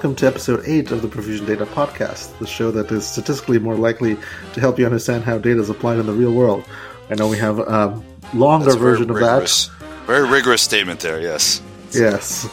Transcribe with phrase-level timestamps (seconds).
[0.00, 3.74] welcome to episode 8 of the Profusion Data Podcast, the show that is statistically more
[3.74, 4.16] likely
[4.54, 6.64] to help you understand how data is applied in the real world.
[7.10, 8.02] I know we have a
[8.32, 10.06] longer version of rigorous, that.
[10.06, 11.60] Very rigorous statement there, yes.
[11.92, 12.46] Yes.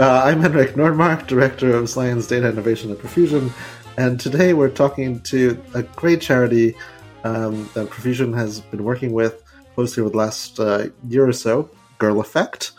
[0.00, 3.52] Uh, I'm Henrik Nordmark, Director of Science, Data Innovation at Profusion,
[3.96, 6.74] and today we're talking to a great charity
[7.22, 9.40] um, that Profusion has been working with
[9.76, 12.72] closely over the last uh, year or so, Girl Effect.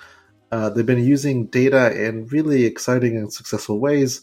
[0.51, 4.21] Uh, they've been using data in really exciting and successful ways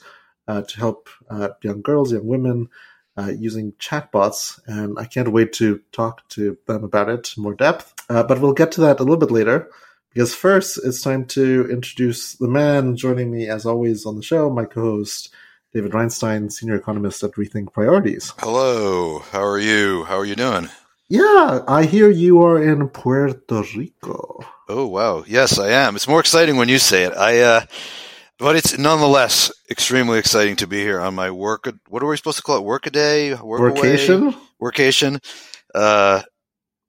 [0.48, 2.68] uh, to help uh, young girls, young women,
[3.16, 4.60] uh, using chatbots.
[4.66, 7.94] And I can't wait to talk to them about it in more depth.
[8.08, 9.70] Uh, but we'll get to that a little bit later.
[10.12, 14.48] Because first, it's time to introduce the man joining me, as always, on the show,
[14.48, 15.34] my co host,
[15.72, 18.32] David Reinstein, senior economist at Rethink Priorities.
[18.38, 19.18] Hello.
[19.18, 20.04] How are you?
[20.04, 20.68] How are you doing?
[21.08, 24.38] Yeah, I hear you are in Puerto Rico.
[24.68, 25.94] Oh wow, yes, I am.
[25.94, 27.14] It's more exciting when you say it.
[27.14, 27.66] I, uh,
[28.38, 31.70] but it's nonetheless extremely exciting to be here on my work.
[31.88, 32.64] What are we supposed to call it?
[32.64, 35.22] Work a day, work workation, workation,
[35.74, 36.22] uh,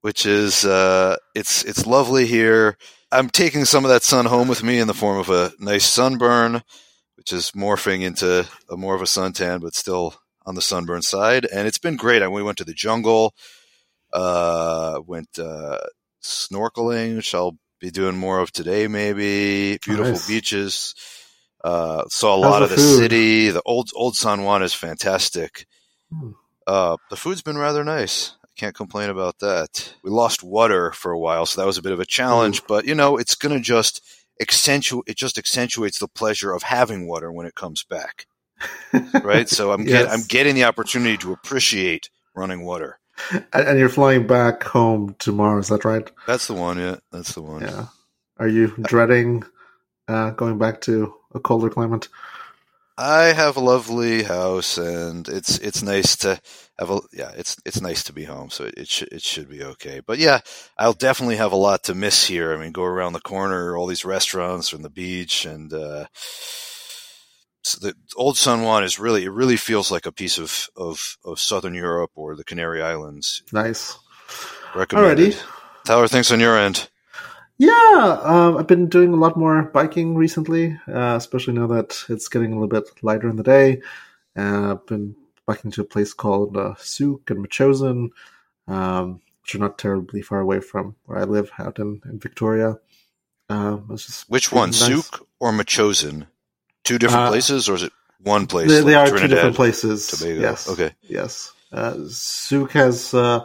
[0.01, 2.77] which is uh, it's it's lovely here.
[3.11, 5.85] I'm taking some of that sun home with me in the form of a nice
[5.85, 6.63] sunburn,
[7.17, 10.15] which is morphing into a more of a suntan, but still
[10.45, 11.45] on the sunburn side.
[11.45, 12.21] And it's been great.
[12.21, 13.33] I we went to the jungle,
[14.13, 15.79] uh, went uh,
[16.23, 19.77] snorkeling, which I'll be doing more of today, maybe.
[19.83, 20.27] Beautiful nice.
[20.27, 20.95] beaches.
[21.63, 22.97] Uh, saw a How's lot of the food?
[22.97, 23.49] city.
[23.49, 25.65] The old old San Juan is fantastic.
[26.11, 26.31] Hmm.
[26.67, 28.33] Uh, the food's been rather nice.
[28.43, 29.93] I can't complain about that.
[30.03, 32.59] We lost water for a while, so that was a bit of a challenge.
[32.61, 32.65] Ooh.
[32.67, 34.01] But you know, it's gonna just
[34.41, 35.05] accentuate.
[35.07, 38.27] It just accentuates the pleasure of having water when it comes back.
[39.23, 39.49] right.
[39.49, 40.05] So I'm yes.
[40.05, 42.99] get, I'm getting the opportunity to appreciate running water.
[43.53, 46.09] And you're flying back home tomorrow, is that right?
[46.27, 46.97] That's the one, yeah.
[47.11, 47.61] That's the one.
[47.61, 47.87] Yeah.
[48.37, 49.43] Are you dreading
[50.08, 52.09] uh, going back to a colder climate?
[52.98, 56.39] I have a lovely house, and it's it's nice to
[56.80, 57.31] have a yeah.
[57.36, 59.99] It's it's nice to be home, so it, it should it should be okay.
[60.05, 60.39] But yeah,
[60.77, 62.53] I'll definitely have a lot to miss here.
[62.53, 66.05] I mean, go around the corner, all these restaurants from the beach, and uh,
[67.65, 71.17] so the old San Juan is really it really feels like a piece of of,
[71.26, 73.42] of Southern Europe or the Canary Islands.
[73.52, 73.98] Nice.
[74.76, 75.33] Recommended.
[75.33, 76.02] Alrighty.
[76.02, 76.89] Are things on your end?
[77.58, 82.27] Yeah, um, I've been doing a lot more biking recently, uh, especially now that it's
[82.27, 83.82] getting a little bit lighter in the day.
[84.37, 85.15] Uh, I've been
[85.45, 88.09] biking to a place called uh, Sooke and Metchosin,
[88.67, 92.77] um, which are not terribly far away from where I live out in, in Victoria.
[93.49, 93.87] Um,
[94.27, 94.80] Which one, nice.
[94.80, 96.27] Sooke or Metchosin?
[96.85, 98.69] Two different uh, places, or is it one place?
[98.69, 100.07] They, like they are Trinidad, two different places.
[100.07, 100.39] Tobago.
[100.39, 100.69] Yes.
[100.69, 100.95] Okay.
[101.01, 101.51] Yes.
[101.71, 103.43] Uh, Sooke has uh,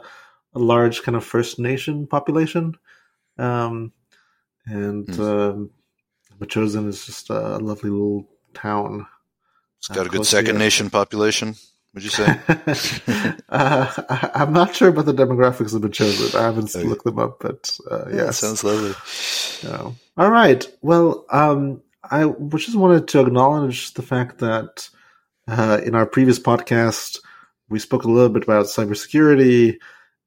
[0.55, 2.77] a large kind of First Nation population,
[3.39, 3.93] um,
[4.67, 5.71] and mm.
[6.39, 9.07] Metchosin is just a lovely little town.
[9.79, 11.57] It's got a good Second Nation population.
[11.95, 12.25] Would you say?
[13.49, 16.39] uh, I, am not sure about the demographics of Metchosin.
[16.39, 16.87] I haven't okay.
[16.87, 18.95] looked them up, but uh, yeah, yes, sounds lovely.
[20.17, 20.69] all right.
[20.83, 24.89] Well, um, I just wanted to acknowledge the fact that
[25.47, 27.19] uh, in our previous podcast,
[27.69, 29.79] we spoke a little bit about cybersecurity,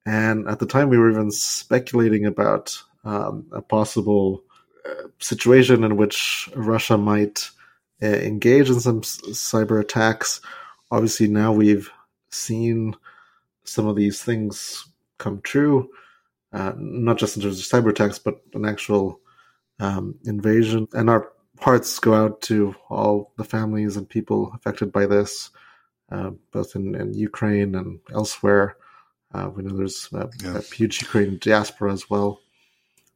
[0.06, 4.44] and at the time, we were even speculating about um, a possible
[4.88, 7.50] uh, situation in which Russia might
[8.02, 10.42] uh, engage in some cyber attacks.
[10.92, 11.90] Obviously, now we've
[12.32, 12.96] seen
[13.64, 14.86] some of these things
[15.18, 15.90] come true,
[16.52, 19.20] uh, not just in terms of cyber attacks, but an actual
[19.80, 20.88] um, invasion.
[20.94, 21.32] And our
[21.64, 25.50] hearts go out to all the families and people affected by this,
[26.12, 28.76] uh, both in, in, Ukraine and elsewhere.
[29.34, 30.58] Uh, we know there's a, yeah.
[30.58, 32.42] a, huge Ukrainian diaspora as well.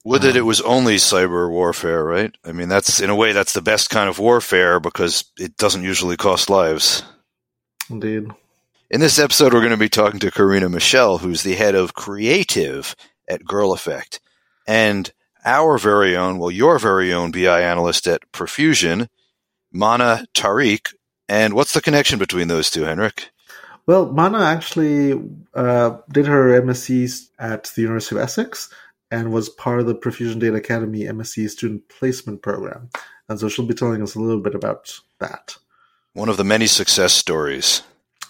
[0.05, 2.33] Would that um, it was only cyber warfare, right?
[2.45, 5.83] I mean, that's in a way that's the best kind of warfare because it doesn't
[5.83, 7.03] usually cost lives.
[7.89, 8.27] Indeed.
[8.89, 11.93] In this episode, we're going to be talking to Karina Michel, who's the head of
[11.93, 12.95] creative
[13.27, 14.21] at Girl Effect.
[14.65, 15.11] And
[15.47, 19.07] our very own, well, your very own BI analyst at Profusion,
[19.71, 20.93] Mana Tariq.
[21.29, 23.29] And what's the connection between those two, Henrik?
[23.85, 25.19] Well, Mana actually
[25.53, 28.69] uh, did her MSc at the University of Essex
[29.09, 32.89] and was part of the Profusion Data Academy MSc student placement program.
[33.29, 35.55] And so she'll be telling us a little bit about that.
[36.13, 37.83] One of the many success stories.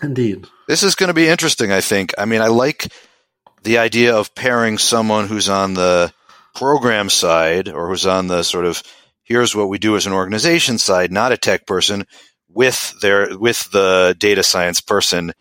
[0.03, 0.45] Indeed.
[0.67, 2.13] This is going to be interesting, I think.
[2.15, 2.91] I mean, I like
[3.63, 6.13] the idea of pairing someone who's on the
[6.57, 8.81] program side or who's on the sort of
[9.24, 12.04] here's what we do as an organization side, not a tech person,
[12.50, 15.33] with their with the data science person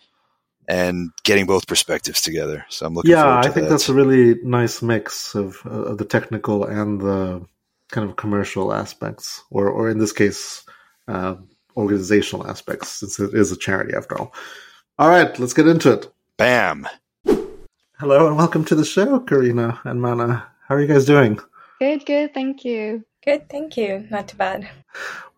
[0.68, 2.66] and getting both perspectives together.
[2.68, 3.12] So I'm looking.
[3.12, 3.70] Yeah, I think that.
[3.70, 7.46] that's a really nice mix of of the technical and the
[7.90, 10.64] kind of commercial aspects, or or in this case,
[11.08, 11.36] uh,
[11.76, 14.34] organizational aspects, since it is a charity after all.
[14.98, 16.12] All right, let's get into it.
[16.36, 16.86] Bam.
[17.98, 20.46] Hello and welcome to the show, Karina and Mana.
[20.68, 21.38] How are you guys doing?
[21.78, 23.04] Good, good, thank you.
[23.24, 24.06] Good, thank you.
[24.10, 24.68] Not too bad.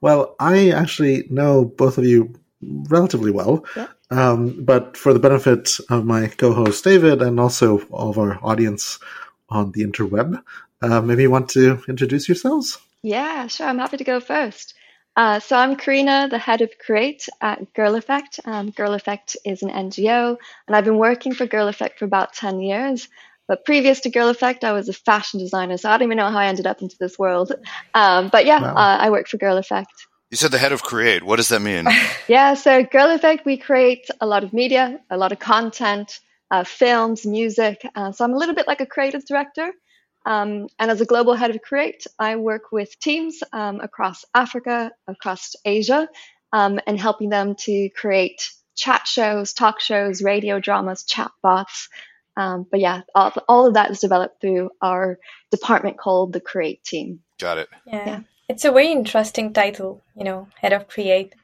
[0.00, 3.88] Well, I actually know both of you relatively well, Yeah.
[4.10, 8.98] um, but for the benefit of my co-host David and also all of our audience
[9.48, 10.42] on the interweb,
[10.82, 12.78] uh, maybe you want to introduce yourselves?
[13.02, 13.66] Yeah, sure.
[13.66, 14.74] I'm happy to go first.
[15.16, 18.38] Uh, so I'm Karina, the head of Create at Girl Effect.
[18.44, 20.36] Um, Girl Effect is an NGO,
[20.66, 23.08] and I've been working for Girl Effect for about 10 years.
[23.48, 26.30] But previous to Girl Effect, I was a fashion designer, so I don't even know
[26.30, 27.52] how I ended up into this world.
[27.94, 28.74] Um, but yeah, Wow.
[28.76, 29.90] uh, I work for Girl Effect.
[30.30, 31.24] You said the head of Create.
[31.24, 31.86] What does that mean?
[32.28, 36.62] Yeah, so Girl Effect, we create a lot of media, a lot of content, uh,
[36.64, 37.80] films, music.
[37.94, 39.72] Uh, so I'm a little bit like a creative director.
[40.26, 44.92] Um, and as a global head of Create, I work with teams um, across Africa,
[45.06, 46.06] across Asia,
[46.52, 51.88] um, and helping them to create chat shows, talk shows, radio dramas, chatbots.
[52.38, 55.18] Um, but yeah, all, all of that is developed through our
[55.50, 57.20] department called the Create team.
[57.38, 57.68] Got it.
[57.86, 58.06] Yeah.
[58.06, 58.20] Yeah.
[58.48, 61.34] It's a very interesting title, you know, head of create.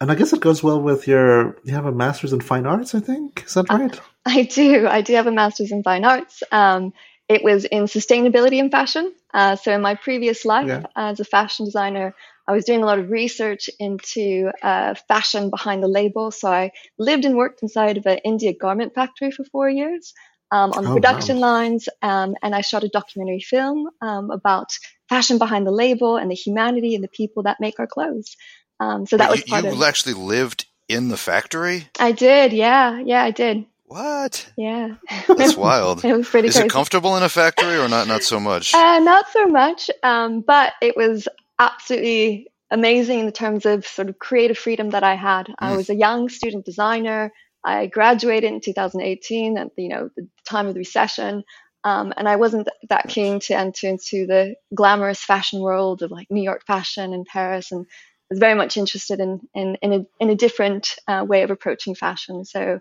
[0.00, 1.56] And I guess it goes well with your.
[1.64, 3.44] You have a master's in fine arts, I think.
[3.46, 4.00] Is that Uh, right?
[4.26, 4.86] I do.
[4.88, 6.42] I do have a master's in fine arts.
[6.50, 6.92] Um,
[7.28, 9.12] it was in sustainability and fashion.
[9.32, 10.86] Uh, so in my previous life Yeah.
[10.96, 12.14] as a fashion designer,
[12.50, 16.32] I was doing a lot of research into uh, fashion behind the label.
[16.32, 20.14] So I lived and worked inside of an India garment factory for four years
[20.52, 21.42] um, on the Oh, production wow.
[21.42, 24.72] lines, um, and I shot a documentary film um, about
[25.08, 28.36] fashion behind the label and the humanity and the people that make our clothes.
[28.80, 29.82] Um, so that Wait, was you, part you of.
[29.84, 31.88] actually lived in the factory?
[32.00, 34.50] I did, yeah, yeah, I did, What?
[34.56, 34.96] yeah.
[35.36, 36.04] That's wild.
[36.04, 36.66] it was pretty Is crazy.
[36.66, 38.08] it comfortable in a factory or not?
[38.08, 38.74] Not so much.
[38.74, 41.28] Uh, not so much, um, but it was
[41.60, 45.54] absolutely amazing in the terms of sort of creative freedom that I had.
[45.60, 45.76] I Mm.
[45.78, 47.32] was a young student designer.
[47.64, 51.44] I graduated in 2018 at the, you know the time of the recession,
[51.84, 56.28] um, and I wasn't that keen to enter into the glamorous fashion world of like
[56.30, 57.86] New York fashion and Paris, and
[58.30, 61.94] was very much interested in in in a, in a different uh, way of approaching
[61.96, 62.44] fashion.
[62.46, 62.80] So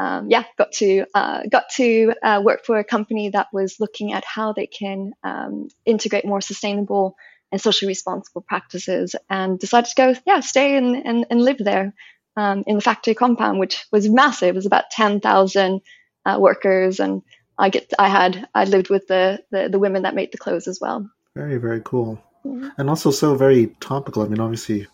[0.00, 4.12] um, yeah, got to uh, got to uh, work for a company that was looking
[4.12, 7.16] at how they can um, integrate more sustainable
[7.52, 11.94] and socially responsible practices, and decided to go, yeah, stay and and, and live there
[12.36, 14.50] um, in the factory compound, which was massive.
[14.50, 15.80] It was about ten thousand
[16.24, 17.22] uh, workers, and
[17.58, 20.68] I get I had I lived with the, the the women that made the clothes
[20.68, 21.08] as well.
[21.34, 22.22] Very, very cool.
[22.44, 22.70] Yeah.
[22.78, 24.22] And also so very topical.
[24.22, 24.86] I mean, obviously,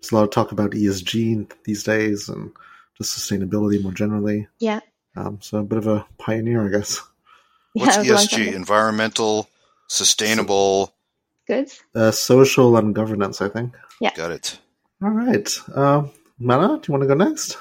[0.00, 2.52] there's a lot of talk about ESG these days and
[2.96, 4.48] just sustainability more generally.
[4.58, 4.80] Yeah.
[5.16, 7.00] Um, so a bit of a pioneer, I guess.
[7.74, 8.54] What's yeah, it was a long time ESG?
[8.54, 9.48] Environmental,
[9.88, 10.94] sustainable.
[11.46, 11.82] Goods.
[11.94, 13.74] Uh, social and governance, I think.
[14.00, 14.14] Yeah.
[14.14, 14.58] Got it.
[15.02, 15.58] All right.
[15.74, 16.04] Uh,
[16.38, 17.58] Mana, do you want to go next?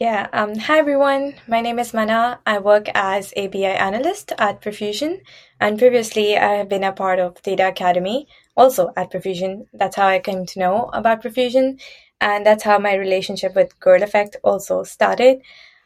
[0.00, 0.28] Yeah.
[0.32, 1.34] Um, hi, everyone.
[1.48, 2.38] My name is Mana.
[2.46, 5.20] I work as ABI analyst at Profusion.
[5.60, 9.66] And previously, I have been a part of Data Academy, also at Profusion.
[9.72, 11.80] That's how I came to know about Profusion.
[12.20, 15.42] And that's how my relationship with Girl Effect also started.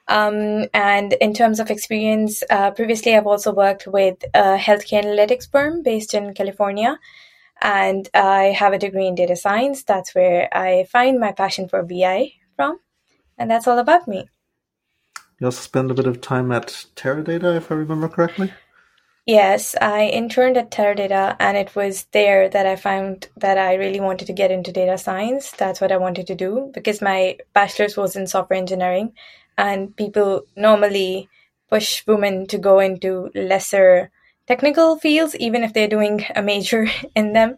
[0.09, 5.51] Um, and in terms of experience, uh, previously I've also worked with a healthcare analytics
[5.51, 6.99] firm based in California.
[7.63, 9.85] And I have a degree in data science.
[9.85, 12.81] That's where I find my passion for BI from.
[13.39, 14.29] And that's all about me.
[15.39, 18.53] You also spend a bit of time at Teradata, if I remember correctly.
[19.27, 24.01] Yes, I interned at Teradata, and it was there that I found that I really
[24.01, 25.53] wanted to get into data science.
[25.53, 29.13] That's what I wanted to do because my bachelor's was in software engineering,
[29.57, 31.29] and people normally
[31.71, 34.11] push women to go into lesser
[34.53, 37.57] technical fields, even if they're doing a major in them.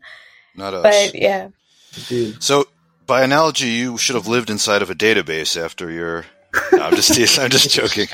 [0.54, 0.82] Not us.
[0.82, 1.48] But yeah,
[1.96, 2.42] Indeed.
[2.42, 2.66] So,
[3.06, 6.24] by analogy, you should have lived inside of a database after your.
[6.72, 7.44] No, I'm just teasing.
[7.44, 8.06] I'm just joking.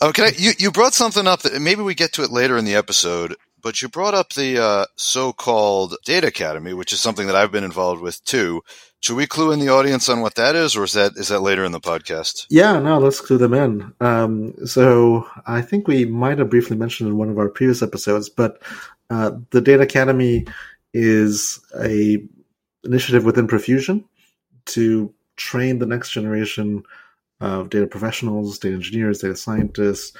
[0.00, 0.32] Um, I?
[0.36, 3.36] You you brought something up that maybe we get to it later in the episode,
[3.62, 7.64] but you brought up the uh, so-called Data Academy, which is something that I've been
[7.64, 8.62] involved with too.
[9.00, 11.40] Should we clue in the audience on what that is, or is that is that
[11.40, 12.46] later in the podcast?
[12.50, 13.94] Yeah, no, let's clue them in.
[14.00, 18.28] Um, so I think we might have briefly mentioned in one of our previous episodes,
[18.28, 18.62] but
[19.08, 20.46] uh, the Data Academy
[20.92, 22.22] is a
[22.84, 24.04] initiative within Profusion
[24.66, 26.82] to train the next generation
[27.40, 30.14] of data professionals, data engineers, data scientists,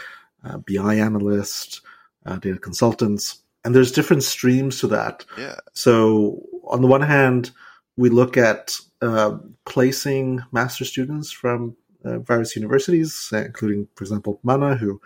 [0.44, 1.82] uh, BI analysts,
[2.24, 5.26] uh, data consultants, and there's different streams to that.
[5.36, 5.56] Yeah.
[5.74, 7.50] So on the one hand,
[8.00, 14.40] we look at uh, placing master students from uh, various universities, uh, including, for example,
[14.42, 14.98] Mana, who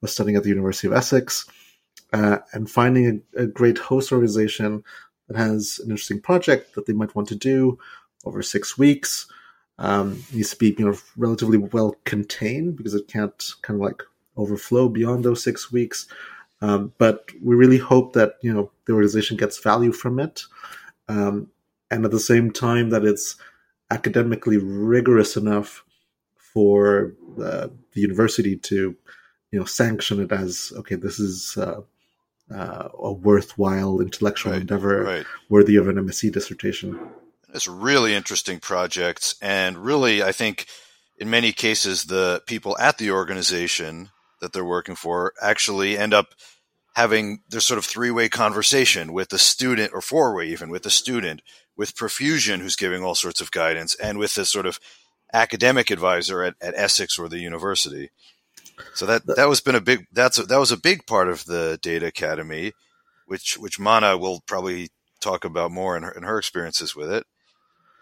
[0.00, 1.44] was studying at the University of Essex,
[2.14, 4.82] uh, and finding a, a great host organization
[5.26, 7.78] that has an interesting project that they might want to do,
[8.24, 9.30] over six weeks.
[9.78, 14.02] Um, needs to be you know relatively well contained because it can't kind of like
[14.38, 16.06] overflow beyond those six weeks.
[16.62, 20.44] Um, but we really hope that you know the organization gets value from it,
[21.08, 21.50] um,
[21.90, 23.36] and at the same time that it's
[23.90, 25.84] academically rigorous enough
[26.36, 28.96] for uh, the university to
[29.50, 31.80] you know sanction it as okay this is uh,
[32.54, 35.26] uh, a worthwhile intellectual Right, endeavor right.
[35.48, 36.98] worthy of an MSc dissertation.
[37.52, 40.66] It's really interesting projects, and really, I think
[41.18, 46.34] in many cases, the people at the organization that they're working for actually end up
[46.94, 50.82] having their sort of three way conversation with the student, or four way even, with
[50.82, 51.42] the student,
[51.78, 54.78] with Profusion, who's giving all sorts of guidance, and with this sort of
[55.32, 58.10] academic advisor at, at Essex or the university.
[58.94, 61.44] So that that was been a big that's a, that was a big part of
[61.46, 62.72] the Data Academy,
[63.26, 67.24] which which Mana will probably talk about more in her, in her experiences with it.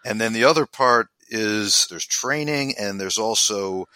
[0.05, 3.89] And then the other part is there's training and there's also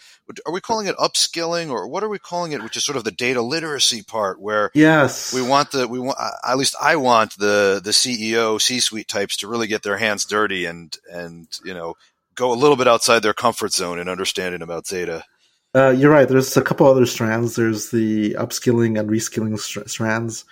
[0.45, 3.03] are we calling it upskilling or what are we calling it which is sort of
[3.03, 7.37] the data literacy part where Yes, we want the we want at least I want
[7.37, 11.95] the the CEO C-suite types to really get their hands dirty and and you know
[12.35, 15.25] go a little bit outside their comfort zone in understanding about data.
[15.73, 16.27] Uh, you're right.
[16.27, 17.55] There's a couple other strands.
[17.55, 20.43] There's the upskilling and reskilling str- strands.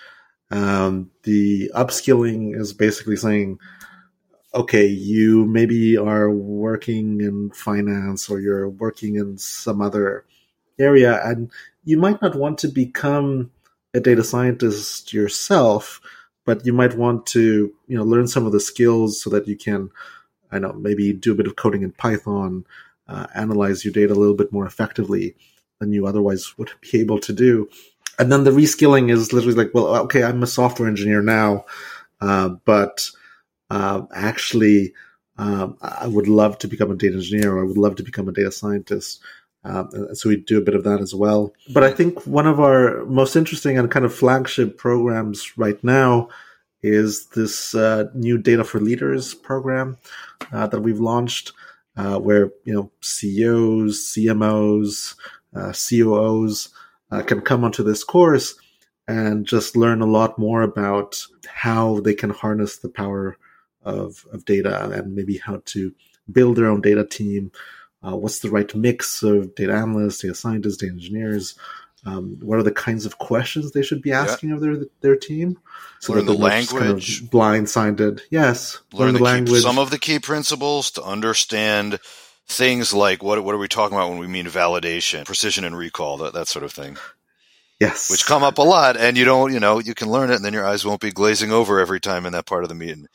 [0.50, 3.58] Um, the upskilling is basically saying,
[4.52, 10.24] okay, you maybe are working in finance or you're working in some other
[10.78, 11.50] area, and
[11.84, 13.50] you might not want to become
[13.94, 16.00] a data scientist yourself,
[16.44, 19.56] but you might want to, you know, learn some of the skills so that you
[19.56, 19.90] can,
[20.50, 22.64] I know, maybe do a bit of coding in Python,
[23.08, 25.34] uh, analyze your data a little bit more effectively
[25.80, 27.68] than you otherwise would be able to do.
[28.18, 31.64] And then the reskilling is literally like, well, okay, I'm a software engineer now,
[32.20, 33.10] uh, but
[33.70, 34.92] uh, actually,
[35.38, 38.28] um, I would love to become a data engineer or I would love to become
[38.28, 39.22] a data scientist.
[39.62, 41.52] Um, so we do a bit of that as well.
[41.72, 46.28] But I think one of our most interesting and kind of flagship programs right now
[46.82, 49.98] is this uh, new Data for Leaders program
[50.52, 51.52] uh, that we've launched,
[51.96, 55.14] uh, where you know CEOs, CMOs,
[55.54, 56.70] uh, COOs
[57.10, 58.54] uh, can come onto this course
[59.06, 63.36] and just learn a lot more about how they can harness the power
[63.82, 65.94] of, of data and maybe how to
[66.30, 67.52] build their own data team.
[68.02, 71.54] Uh, what's the right mix of data analysts, data scientists, data engineers?
[72.06, 75.58] Um, what are the kinds of questions they should be asking of their their team?
[76.00, 77.28] So Learn the they're not kind of language.
[77.28, 78.20] blindsided.
[78.30, 79.56] Yes, learn, the, the language.
[79.56, 81.98] Key, some of the key principles to understand
[82.46, 86.16] things like what what are we talking about when we mean validation, precision and recall,
[86.18, 86.96] that that sort of thing,
[87.80, 90.36] yes, which come up a lot, and you don't you know you can learn it,
[90.36, 92.74] and then your eyes won't be glazing over every time in that part of the
[92.74, 93.06] meeting.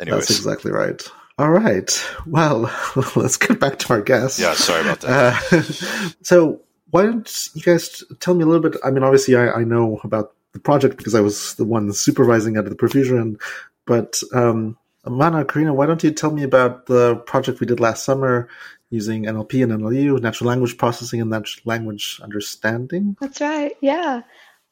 [0.00, 1.00] Anyways, That's exactly right.
[1.38, 2.04] All right.
[2.26, 2.72] Well,
[3.16, 4.38] let's get back to our guest.
[4.38, 5.52] yeah, sorry about that.
[5.52, 5.62] Uh,
[6.22, 8.80] so, why don't you guys tell me a little bit?
[8.84, 12.56] I mean, obviously, I, I know about the project because I was the one supervising
[12.56, 13.38] at the Profusion,
[13.84, 14.76] but um,
[15.06, 18.48] Mana, Karina, why don't you tell me about the project we did last summer
[18.94, 23.16] using NLP and NLU, natural language processing and natural language understanding?
[23.20, 23.72] That's right.
[23.80, 24.22] Yeah.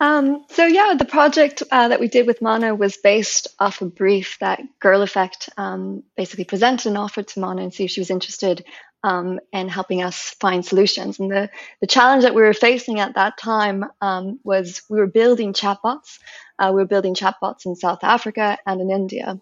[0.03, 3.87] Um, so yeah, the project uh, that we did with Mana was based off a
[3.87, 8.01] brief that Girl Effect um, basically presented and offered to Mana and see if she
[8.01, 8.65] was interested
[9.05, 11.21] um, in helping us find solutions.
[11.21, 11.51] And the
[11.81, 16.19] the challenge that we were facing at that time um, was we were building chatbots.
[16.59, 19.41] Uh, we were building chatbots in South Africa and in India.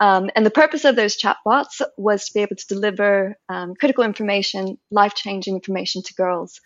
[0.00, 4.02] Um, and the purpose of those chatbots was to be able to deliver um, critical
[4.02, 6.60] information, life changing information to girls.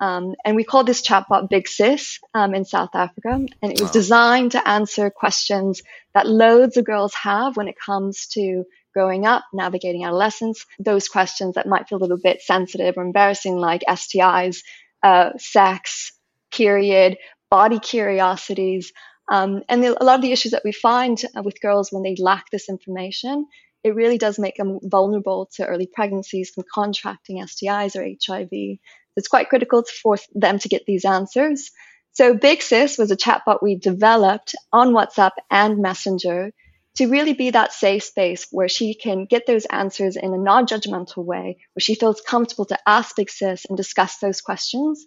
[0.00, 3.46] Um, and we called this chatbot Big Sis um, in South Africa.
[3.62, 5.82] And it was designed to answer questions
[6.14, 11.54] that loads of girls have when it comes to growing up, navigating adolescence, those questions
[11.54, 14.62] that might feel a little bit sensitive or embarrassing, like STIs,
[15.02, 16.12] uh, sex,
[16.50, 17.18] period,
[17.50, 18.92] body curiosities.
[19.30, 22.02] Um, and the, a lot of the issues that we find uh, with girls when
[22.02, 23.46] they lack this information,
[23.84, 28.78] it really does make them vulnerable to early pregnancies from contracting STIs or HIV.
[29.16, 31.70] It's quite critical for them to get these answers.
[32.12, 36.52] So Big Sis was a chatbot we developed on WhatsApp and Messenger
[36.96, 41.24] to really be that safe space where she can get those answers in a non-judgmental
[41.24, 45.06] way, where she feels comfortable to ask Big Sis and discuss those questions.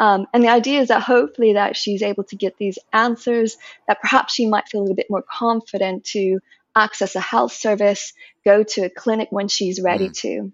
[0.00, 4.00] Um, and the idea is that hopefully that she's able to get these answers, that
[4.00, 6.40] perhaps she might feel a little bit more confident to
[6.74, 10.52] access a health service, go to a clinic when she's ready to.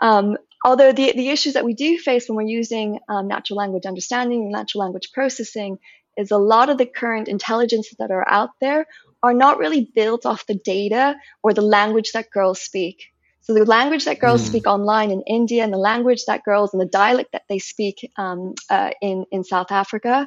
[0.00, 3.86] Um, although the, the issues that we do face when we're using um, natural language
[3.86, 5.78] understanding and natural language processing
[6.16, 8.84] is a lot of the current intelligences that are out there
[9.22, 11.14] are not really built off the data
[11.44, 13.12] or the language that girls speak.
[13.40, 14.46] So the language that girls mm.
[14.46, 18.10] speak online in India and the language that girls and the dialect that they speak
[18.16, 20.26] um, uh, in in South Africa,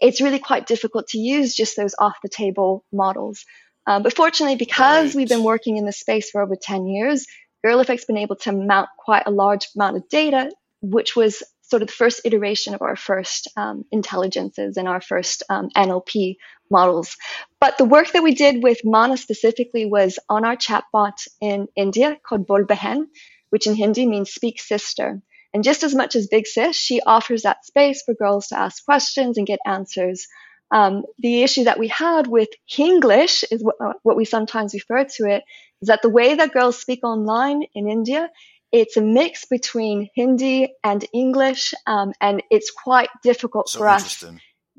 [0.00, 3.44] it's really quite difficult to use just those off the table models.
[3.86, 5.14] Um, but fortunately, because right.
[5.14, 7.26] we've been working in this space for over 10 years,
[7.64, 10.50] Girl Effect's been able to mount quite a large amount of data,
[10.82, 15.42] which was sort of the first iteration of our first um, intelligences and our first
[15.48, 16.36] um, NLP
[16.70, 17.16] models.
[17.60, 22.16] But the work that we did with Mana specifically was on our chatbot in India
[22.26, 23.06] called Bol Behen,
[23.50, 25.22] which in Hindi means speak sister.
[25.54, 28.84] And just as much as Big Sis, she offers that space for girls to ask
[28.84, 30.26] questions and get answers.
[30.70, 35.04] Um, the issue that we had with Hinglish is what, uh, what we sometimes refer
[35.16, 35.42] to it
[35.80, 38.28] is that the way that girls speak online in India,
[38.70, 44.22] it's a mix between Hindi and English, um, and it's quite difficult so for us,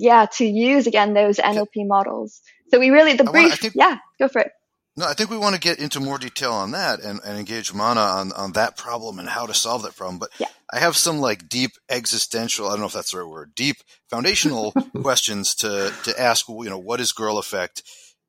[0.00, 2.40] yeah, to use again those NLP models.
[2.68, 4.52] So we really the brief, wanna, think, yeah, go for it.
[4.96, 7.72] No, I think we want to get into more detail on that and, and engage
[7.72, 10.18] Mana on, on that problem and how to solve that problem.
[10.18, 10.48] But yeah.
[10.72, 13.76] I have some like deep existential, I don't know if that's the right word, deep
[14.08, 17.82] foundational questions to, to ask, you know, what is girl effect?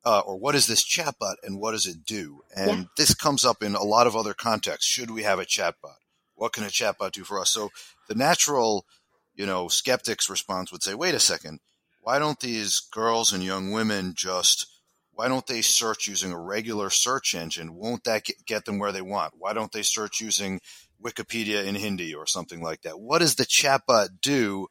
[0.04, 2.40] Uh, or what is this chatbot and what does it do?
[2.56, 2.84] And yeah.
[2.96, 4.90] this comes up in a lot of other contexts.
[4.90, 5.94] Should we have a chatbot?
[6.34, 7.50] What can a chatbot do for us?
[7.50, 7.70] So
[8.08, 8.84] the natural,
[9.34, 11.60] you know, skeptics response would say, wait a second,
[12.00, 14.66] why don't these girls and young women just
[15.14, 17.74] why don't they search using a regular search engine?
[17.74, 19.34] Won't that get them where they want?
[19.36, 20.60] Why don't they search using
[21.02, 22.98] Wikipedia in Hindi or something like that?
[22.98, 24.68] What does the chatbot do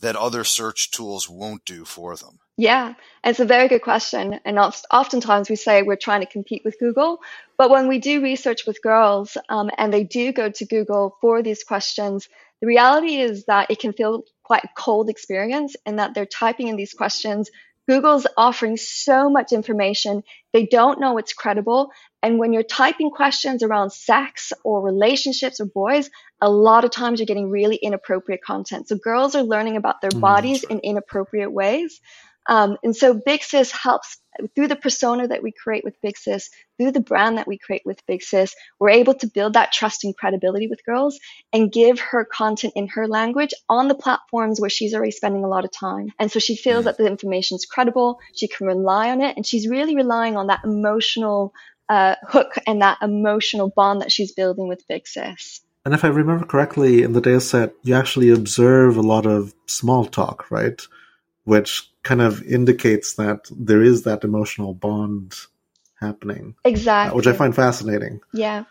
[0.00, 2.38] that other search tools won't do for them?
[2.56, 4.40] Yeah, it's a very good question.
[4.44, 7.20] And oftentimes we say we're trying to compete with Google.
[7.56, 11.42] But when we do research with girls um, and they do go to Google for
[11.42, 12.28] these questions,
[12.62, 16.68] the reality is that it can feel quite a cold experience and that they're typing
[16.68, 17.50] in these questions
[17.88, 21.90] Google's offering so much information, they don't know it's credible.
[22.22, 26.08] And when you're typing questions around sex or relationships or boys,
[26.40, 28.88] a lot of times you're getting really inappropriate content.
[28.88, 32.00] So girls are learning about their mm, bodies in inappropriate ways.
[32.46, 34.18] Um, and so Big Sis helps
[34.54, 37.82] through the persona that we create with Big Sis, through the brand that we create
[37.84, 41.18] with Big Sis, we're able to build that trust and credibility with girls
[41.52, 45.48] and give her content in her language on the platforms where she's already spending a
[45.48, 46.08] lot of time.
[46.18, 49.46] And so she feels that the information is credible, she can rely on it, and
[49.46, 51.52] she's really relying on that emotional
[51.88, 55.60] uh, hook and that emotional bond that she's building with Big Sis.
[55.84, 59.52] And if I remember correctly, in the data set, you actually observe a lot of
[59.66, 60.80] small talk, right?
[61.44, 65.34] which kind of indicates that there is that emotional bond
[66.00, 66.54] happening.
[66.64, 67.12] Exactly.
[67.12, 68.20] Uh, which I find fascinating.
[68.32, 68.64] Yeah.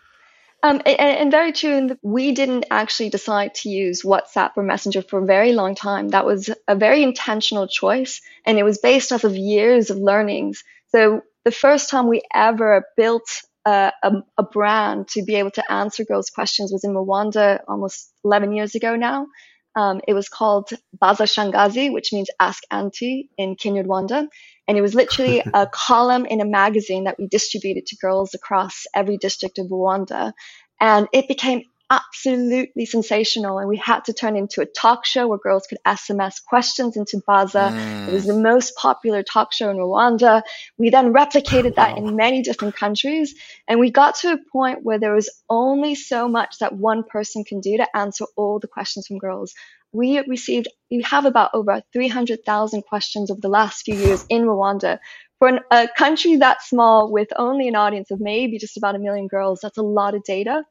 [0.64, 1.98] Um, and, and, very true.
[2.02, 6.10] We didn't actually decide to use WhatsApp or Messenger for a very long time.
[6.10, 10.62] That was a very intentional choice, and it was based off of years of learnings.
[10.90, 13.24] So the first time we ever built
[13.66, 18.12] a, a, a brand to be able to answer girls' questions was in Rwanda almost
[18.24, 19.26] 11 years ago now.
[19.74, 24.28] Um, it was called Baza Shangazi, which means Ask Auntie in Kinyarwanda.
[24.68, 28.84] And it was literally a column in a magazine that we distributed to girls across
[28.94, 30.32] every district of Rwanda.
[30.80, 33.58] And it became absolutely sensational.
[33.58, 37.22] And we had to turn into a talk show where girls could SMS questions into
[37.26, 37.70] Baza.
[37.72, 38.08] Mm.
[38.08, 40.42] It was the most popular talk show in Rwanda.
[40.78, 43.34] We then replicated that in many different countries.
[43.68, 47.44] And we got to a point where there was only so much that one person
[47.44, 49.52] can do to answer all the questions from girls.
[49.92, 54.98] We received, we have about over 300,000 questions over the last few years in Rwanda
[55.38, 59.00] for an, a country that small with only an audience of maybe just about a
[59.00, 60.62] million girls, that's a lot of data.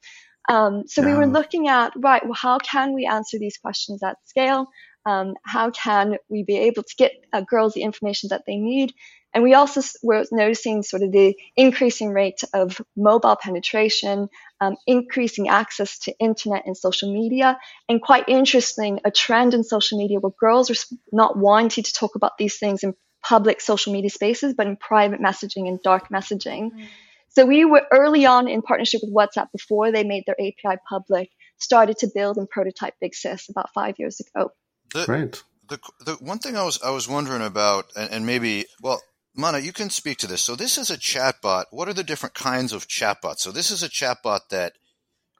[0.51, 1.07] Um, so yeah.
[1.07, 4.67] we were looking at, right, well, how can we answer these questions at scale?
[5.05, 8.93] Um, how can we be able to get uh, girls the information that they need?
[9.33, 14.27] And we also were noticing sort of the increasing rate of mobile penetration,
[14.59, 19.97] um, increasing access to internet and social media, and quite interesting, a trend in social
[19.99, 24.09] media where girls are not wanting to talk about these things in public social media
[24.09, 26.71] spaces, but in private messaging and dark messaging.
[26.71, 26.87] Mm.
[27.31, 31.29] So we were early on in partnership with WhatsApp before they made their API public,
[31.57, 34.51] started to build and prototype Big Sis about five years ago.
[34.93, 35.43] The, Great.
[35.69, 39.01] The, the one thing I was I was wondering about, and, and maybe well,
[39.33, 40.41] Mana, you can speak to this.
[40.41, 41.65] So this is a chatbot.
[41.71, 43.39] What are the different kinds of chatbots?
[43.39, 44.73] So this is a chatbot that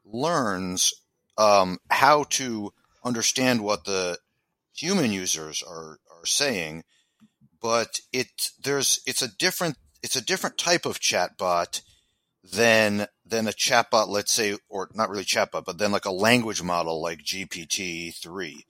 [0.06, 0.93] learns
[1.38, 2.71] um, how to
[3.04, 4.17] understand what the
[4.73, 6.86] human users are are saying,
[7.62, 8.30] but it
[8.63, 11.81] there's it's a different it's a different type of chatbot
[12.43, 16.61] than than a chatbot, let's say, or not really chatbot, but then like a language
[16.61, 18.65] model like GPT three,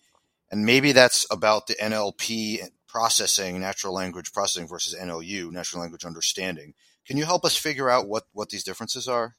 [0.52, 6.74] and maybe that's about the NLP processing, natural language processing versus NLU, natural language understanding.
[7.08, 9.36] Can you help us figure out what what these differences are?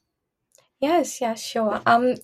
[0.80, 1.80] Yes, yes, sure.
[1.86, 2.16] Um,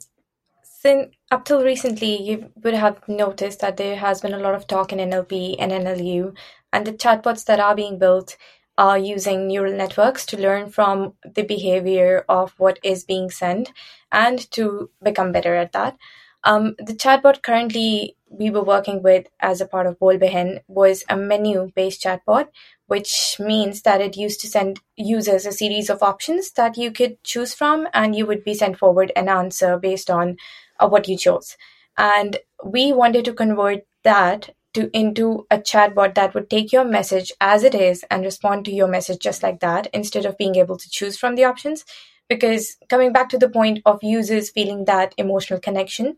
[0.62, 4.66] since up till recently, you would have noticed that there has been a lot of
[4.66, 6.35] talk in NLP and NLU,
[6.72, 8.37] and the chatbots that are being built
[8.79, 13.73] are using neural networks to learn from the behavior of what is being sent
[14.12, 15.99] and to become better at that.
[16.45, 21.03] Um, the chatbot currently we were working with as a part of Bol Behen was
[21.09, 22.49] a menu based chatbot,
[22.87, 27.23] which means that it used to send users a series of options that you could
[27.25, 30.37] choose from, and you would be sent forward an answer based on
[30.79, 31.57] uh, what you chose.
[31.97, 34.51] And we wanted to convert that
[34.92, 38.87] into a chatbot that would take your message as it is and respond to your
[38.88, 41.85] message just like that instead of being able to choose from the options.
[42.28, 46.16] Because coming back to the point of users feeling that emotional connection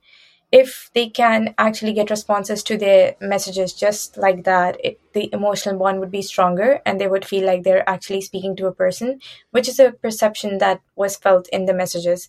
[0.52, 5.78] if they can actually get responses to their messages just like that it, the emotional
[5.78, 9.20] bond would be stronger and they would feel like they're actually speaking to a person
[9.52, 12.28] which is a perception that was felt in the messages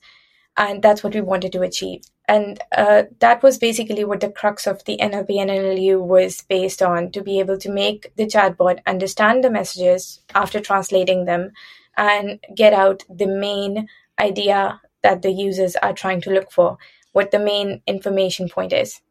[0.57, 4.65] and that's what we wanted to achieve and uh, that was basically what the crux
[4.65, 8.79] of the NLP and NLU was based on to be able to make the chatbot
[8.87, 11.51] understand the messages after translating them
[11.97, 16.77] and get out the main idea that the users are trying to look for,
[17.11, 19.01] what the main information point is.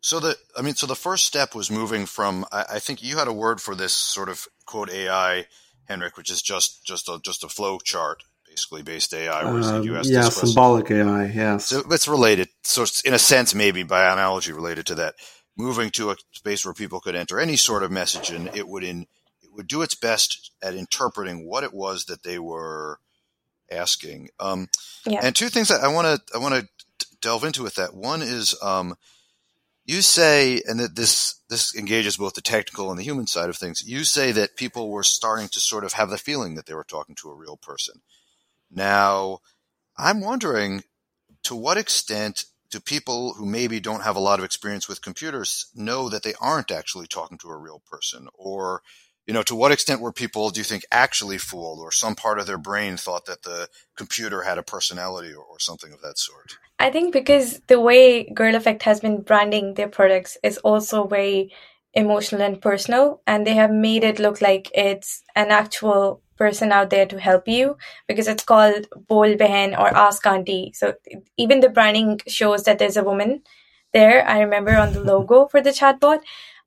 [0.00, 2.46] So the, I mean, so the first step was moving from.
[2.52, 5.46] I, I think you had a word for this sort of quote AI,
[5.86, 8.22] Henrik, which is just just a just a flow chart,
[8.60, 9.42] basically based AI.
[9.42, 11.26] Um, yeah, symbolic AI.
[11.26, 11.66] Yes.
[11.66, 12.48] So it's related.
[12.62, 15.14] So it's in a sense, maybe by analogy, related to that.
[15.56, 18.84] Moving to a space where people could enter any sort of message, and it would
[18.84, 19.06] in
[19.52, 22.98] would do its best at interpreting what it was that they were
[23.70, 24.28] asking.
[24.38, 24.68] Um,
[25.04, 25.20] yeah.
[25.22, 27.94] And two things that I want to I want to delve into with that.
[27.94, 28.96] One is um,
[29.84, 33.56] you say, and that this this engages both the technical and the human side of
[33.56, 33.82] things.
[33.86, 36.84] You say that people were starting to sort of have the feeling that they were
[36.84, 38.00] talking to a real person.
[38.70, 39.40] Now,
[39.98, 40.84] I'm wondering
[41.44, 45.66] to what extent do people who maybe don't have a lot of experience with computers
[45.74, 48.82] know that they aren't actually talking to a real person or
[49.26, 52.40] you know, to what extent were people, do you think, actually fooled, or some part
[52.40, 56.18] of their brain thought that the computer had a personality or, or something of that
[56.18, 56.56] sort?
[56.80, 61.52] I think because the way Girl Effect has been branding their products is also very
[61.94, 66.90] emotional and personal, and they have made it look like it's an actual person out
[66.90, 67.76] there to help you
[68.08, 70.72] because it's called Bol Behen or Ask Auntie.
[70.74, 70.94] So
[71.36, 73.42] even the branding shows that there's a woman
[73.92, 74.26] there.
[74.26, 76.20] I remember on the logo for the chatbot.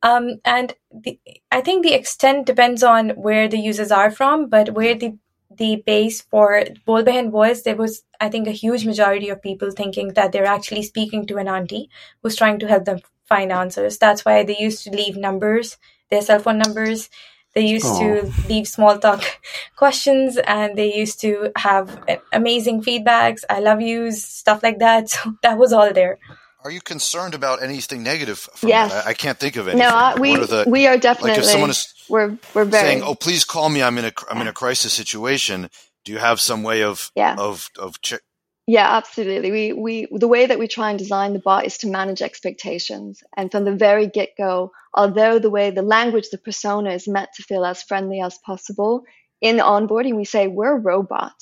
[0.03, 1.19] Um, and the,
[1.51, 5.17] I think the extent depends on where the users are from, but where the
[5.55, 9.69] the base for Bol Behen was, there was, I think, a huge majority of people
[9.69, 11.89] thinking that they're actually speaking to an auntie
[12.21, 13.99] who's trying to help them find answers.
[13.99, 15.77] That's why they used to leave numbers,
[16.09, 17.09] their cell phone numbers.
[17.53, 17.99] They used Aww.
[17.99, 19.23] to leave small talk
[19.75, 25.09] questions and they used to have amazing feedbacks, I love yous, stuff like that.
[25.13, 26.17] So that was all there.
[26.63, 28.39] Are you concerned about anything negative?
[28.55, 28.91] From yes.
[28.91, 29.05] That?
[29.05, 29.87] I, I can't think of anything.
[29.87, 31.31] No, I, we are the, we are definitely.
[31.31, 33.83] Like if someone is we're we're very saying, "Oh, please call me.
[33.83, 35.69] I'm in a I'm in a crisis situation."
[36.05, 37.35] Do you have some way of yeah.
[37.37, 38.23] of of ch-
[38.67, 39.52] yeah, absolutely.
[39.52, 43.21] We we the way that we try and design the bot is to manage expectations,
[43.36, 47.30] and from the very get go, although the way the language, the persona is meant
[47.36, 49.04] to feel as friendly as possible,
[49.41, 51.34] in onboarding we say we're a robot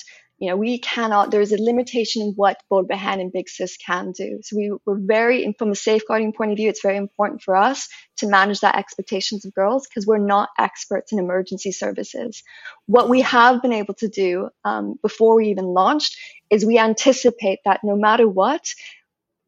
[0.42, 4.12] you know, we cannot, there's a limitation in what Bol Behen and Big Sis can
[4.12, 4.40] do.
[4.42, 7.88] So we, we're very, from a safeguarding point of view, it's very important for us
[8.18, 12.42] to manage that expectations of girls because we're not experts in emergency services.
[12.88, 16.18] What we have been able to do um, before we even launched
[16.50, 18.74] is we anticipate that no matter what,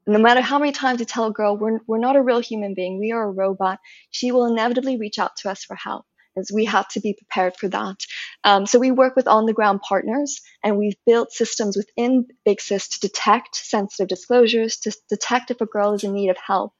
[0.06, 2.76] no matter how many times you tell a girl we're, we're not a real human
[2.76, 3.80] being, we are a robot,
[4.12, 7.56] she will inevitably reach out to us for help is we have to be prepared
[7.56, 7.98] for that.
[8.44, 12.62] Um, so we work with on the ground partners and we've built systems within Big
[12.62, 16.74] Sis to detect sensitive disclosures, to detect if a girl is in need of help.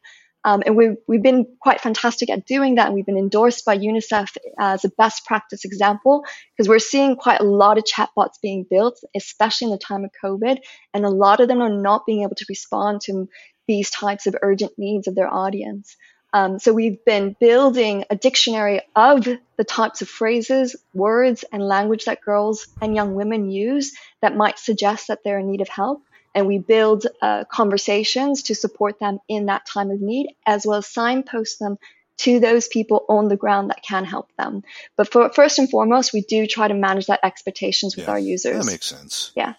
[0.46, 2.88] Um, and we've, we've been quite fantastic at doing that.
[2.88, 7.40] And we've been endorsed by UNICEF as a best practice example because we're seeing quite
[7.40, 10.58] a lot of chatbots being built, especially in the time of COVID.
[10.94, 13.30] And a lot of them are not being able to respond to
[13.68, 15.96] these types of urgent needs of their audience.
[16.34, 22.06] Um, so we've been building a dictionary of the types of phrases, words, and language
[22.06, 26.02] that girls and young women use that might suggest that they're in need of help.
[26.34, 30.80] And we build uh, conversations to support them in that time of need, as well
[30.80, 31.78] as signpost them
[32.18, 34.64] to those people on the ground that can help them.
[34.96, 38.20] But for, first and foremost, we do try to manage that expectations with yeah, our
[38.20, 38.66] users.
[38.66, 39.32] That makes sense.
[39.36, 39.54] Yeah.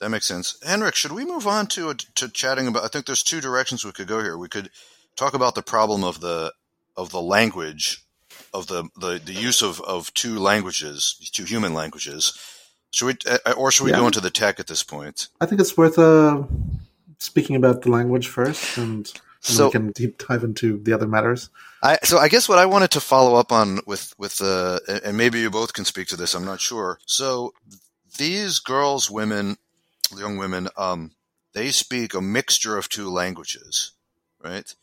[0.00, 0.56] That makes sense.
[0.64, 2.84] Henrik, should we move on to to chatting about?
[2.84, 4.36] I think there's two directions we could go here.
[4.36, 4.70] We could
[5.16, 6.52] talk about the problem of the
[6.96, 8.04] of the language
[8.52, 12.32] of the the, the use of, of two languages, two human languages,
[12.92, 13.98] Should we, uh, or should we Yeah.
[14.00, 15.28] go into the tech at this point?
[15.40, 16.42] I think it's worth uh,
[17.18, 19.10] speaking about the language first, and, and
[19.42, 21.50] So- we can deep dive into the other matters.
[21.82, 25.00] I, so I guess what I wanted to follow up on with with uh, and
[25.04, 26.34] and maybe you both can speak to this.
[26.34, 26.98] I'm not sure.
[27.06, 27.52] So
[28.16, 29.56] these girls, women,
[30.16, 31.10] young women, um,
[31.52, 33.92] they speak a mixture of two languages,
[34.42, 34.74] right?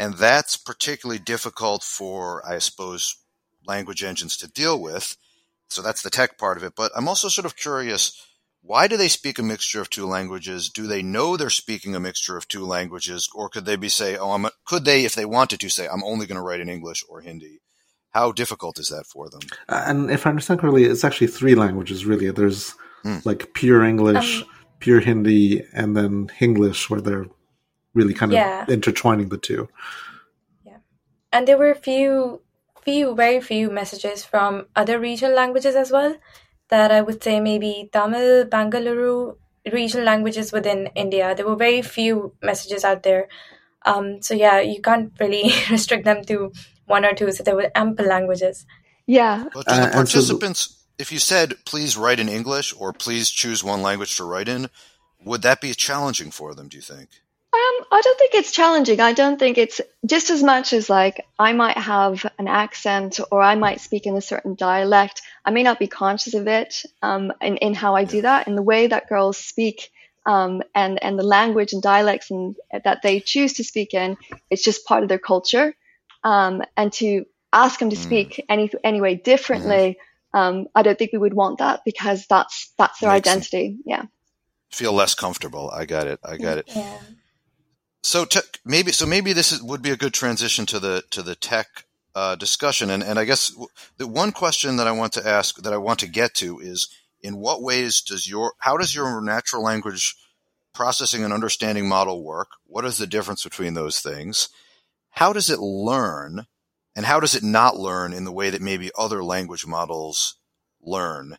[0.00, 3.16] And that's particularly difficult for, I suppose,
[3.66, 5.16] language engines to deal with.
[5.68, 6.72] So that's the tech part of it.
[6.74, 8.02] But I'm also sort of curious.
[8.62, 10.70] Why do they speak a mixture of two languages?
[10.70, 14.16] Do they know they're speaking a mixture of two languages, or could they be say,
[14.16, 14.46] "Oh, I'm"?
[14.46, 17.04] A, could they, if they wanted to, say, "I'm only going to write in English
[17.08, 17.60] or Hindi"?
[18.10, 19.40] How difficult is that for them?
[19.68, 22.30] Uh, And if I understand correctly, it's actually three languages, really.
[22.30, 23.18] There's Hmm.
[23.24, 27.26] like pure English, Um, pure Hindi, and then Hinglish, where they're
[27.94, 28.64] really kind of Yeah.
[28.68, 29.68] intertwining the two.
[30.64, 30.78] Yeah,
[31.32, 32.42] and there were few
[32.84, 36.16] few very few messages from other regional languages as well
[36.68, 39.36] that i would say maybe tamil bangalore
[39.70, 43.28] regional languages within india there were very few messages out there
[43.84, 46.52] um, so yeah you can't really restrict them to
[46.86, 48.66] one or two so there were ample languages
[49.06, 49.44] Yeah.
[49.52, 50.60] But do Uh, the and so participants,
[50.98, 54.70] if you said, "Please write in English" or "Please choose one language to write in,"
[55.28, 56.68] would that be challenging for them?
[56.68, 57.08] Do you think?
[57.52, 59.00] Um, I don't think it's challenging.
[59.00, 63.42] I don't think it's just as much as like I might have an accent or
[63.42, 65.22] I might speak in a certain dialect.
[65.44, 68.54] I may not be conscious of it um, in, in how I do that, in
[68.54, 69.90] the way that girls speak
[70.26, 74.16] um, and, and the language and dialects and, that they choose to speak in.
[74.48, 75.74] It's just part of their culture.
[76.22, 78.02] Um, and to ask them to Mm.
[78.02, 79.98] speak any, anyway differently,
[80.32, 83.52] um, I don't think we would want that because that's that's their Makes sense.
[83.52, 83.78] identity.
[83.84, 84.04] Yeah.
[84.70, 85.68] Feel less comfortable.
[85.74, 86.20] I got it.
[86.22, 86.66] I got it.
[86.68, 87.00] yeah
[88.02, 88.26] So
[88.64, 91.84] maybe so maybe this is, would be a good transition to the to the tech
[92.14, 93.54] uh, discussion, and and I guess
[93.98, 96.88] the one question that I want to ask that I want to get to is
[97.22, 100.16] in what ways does your how does your natural language
[100.72, 102.48] processing and understanding model work?
[102.66, 104.48] What is the difference between those things?
[105.10, 106.46] How does it learn,
[106.96, 110.36] and how does it not learn in the way that maybe other language models
[110.80, 111.36] learn?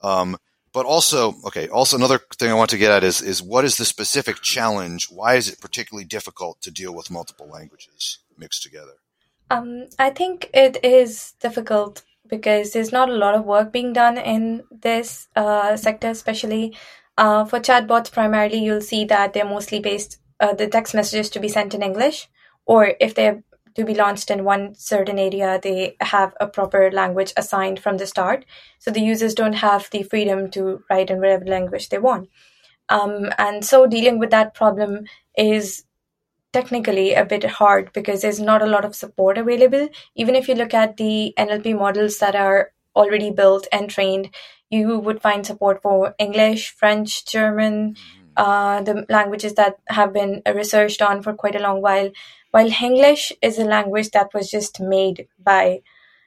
[0.00, 0.36] Um,
[0.74, 3.76] but also, okay, also another thing I want to get at is is what is
[3.76, 5.08] the specific challenge?
[5.08, 8.96] Why is it particularly difficult to deal with multiple languages mixed together?
[9.50, 14.18] Um, I think it is difficult because there's not a lot of work being done
[14.18, 16.76] in this uh, sector, especially
[17.16, 18.10] uh, for chatbots.
[18.10, 21.82] Primarily, you'll see that they're mostly based uh, the text messages to be sent in
[21.82, 22.28] English,
[22.66, 27.32] or if they're to be launched in one certain area, they have a proper language
[27.36, 28.44] assigned from the start.
[28.78, 32.28] So the users don't have the freedom to write in whatever language they want.
[32.88, 35.04] Um, and so dealing with that problem
[35.36, 35.84] is
[36.52, 39.88] technically a bit hard because there's not a lot of support available.
[40.14, 44.30] Even if you look at the NLP models that are already built and trained,
[44.70, 47.96] you would find support for English, French, German,
[48.36, 52.10] uh, the languages that have been researched on for quite a long while.
[52.50, 55.80] While Hinglish is a language that was just made by,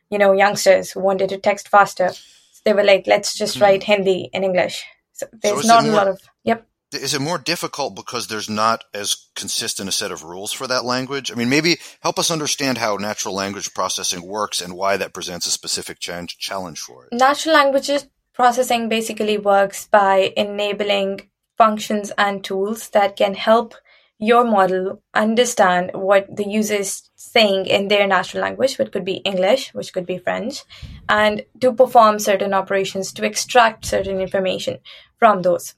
[0.09, 2.09] you know, youngsters who wanted to text faster.
[2.09, 3.63] So they were like, let's just Hmm.
[3.63, 4.85] write Hindi in English.
[5.13, 6.67] So there's it not a lot of, yep.
[6.93, 10.85] Is it more difficult because there's not as consistent a set of rules for that
[10.85, 11.31] language?
[11.31, 15.47] I mean, maybe help us understand how natural language processing works and why that presents
[15.47, 17.13] a specific challenge for it.
[17.13, 23.73] Natural languages processing basically works by enabling functions and tools that can help
[24.19, 29.17] your model understand what the user is saying in their natural language, which could be
[29.17, 30.63] English, which could be French,
[31.07, 34.79] and to perform certain operations to extract certain information
[35.17, 35.75] from those.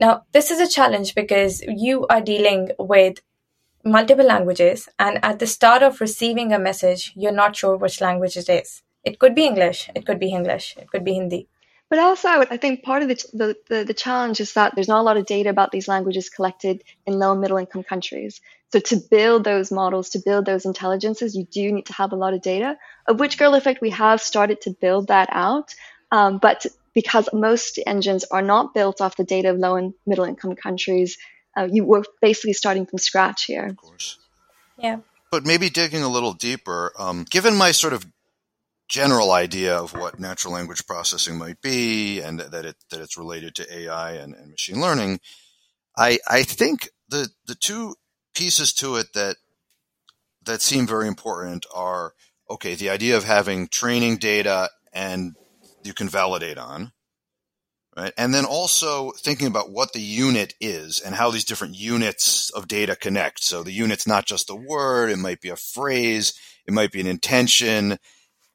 [0.00, 3.20] Now, this is a challenge because you are dealing with
[3.84, 8.36] multiple languages, and at the start of receiving a message, you're not sure which language
[8.36, 8.82] it is.
[9.04, 11.48] It could be English, it could be English, it could be Hindi.
[11.90, 15.00] But also, I think part of the, the, the, the challenge is that there's not
[15.00, 18.40] a lot of data about these languages collected in low and middle income countries.
[18.72, 22.16] So to build those models, to build those intelligences, you do need to have a
[22.16, 25.74] lot of data, of which Girl Effect we have started to build that out.
[26.12, 30.24] Um, but because most engines are not built off the data of low and middle
[30.24, 31.18] income countries,
[31.56, 33.66] uh, you were basically starting from scratch here.
[33.66, 34.16] Of course.
[34.78, 34.98] Yeah.
[35.32, 38.06] But maybe digging a little deeper, um, given my sort of
[38.90, 43.54] general idea of what natural language processing might be and that it that it's related
[43.54, 45.20] to AI and, and machine learning,
[45.96, 47.94] I I think the the two
[48.34, 49.36] pieces to it that
[50.44, 52.14] that seem very important are
[52.50, 55.36] okay, the idea of having training data and
[55.84, 56.92] you can validate on.
[57.96, 58.12] Right.
[58.16, 62.68] And then also thinking about what the unit is and how these different units of
[62.68, 63.42] data connect.
[63.42, 66.32] So the unit's not just a word, it might be a phrase,
[66.66, 67.98] it might be an intention,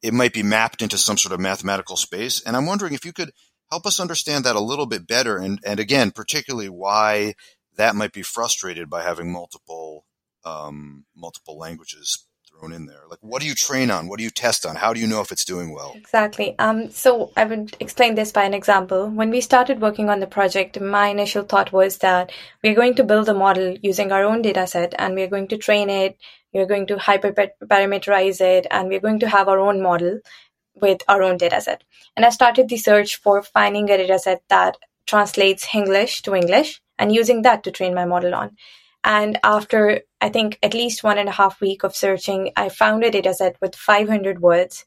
[0.06, 2.41] it might be mapped into some sort of mathematical space.
[2.46, 3.32] And I'm wondering if you could
[3.72, 7.34] help us understand that a little bit better, and and again, particularly why
[7.76, 10.06] that might be frustrated by having multiple
[10.46, 12.28] um, multiple languages
[12.60, 13.02] thrown in there?
[13.10, 14.08] Like, what do you train on?
[14.08, 14.76] What do you test on?
[14.76, 15.94] How do you know if it's doing well?
[15.96, 16.58] Exactly.
[16.60, 19.10] Um, so I would explain this by an example.
[19.10, 22.32] When we started working on the project, my initial thought was that
[22.63, 25.58] we're going to build a model using our own data set and we're going to
[25.58, 26.18] train it,
[26.54, 30.22] we're going to hyperparameterize it, and we're going to have our own model
[30.82, 31.84] with our own data set.
[32.15, 36.82] And I started the search for finding a data set that translates Hinglish to English
[36.98, 38.56] and using that to train my model on.
[39.04, 43.04] And after, I think, at least one and a half week of searching, I found
[43.04, 44.84] a dataset with 500 words.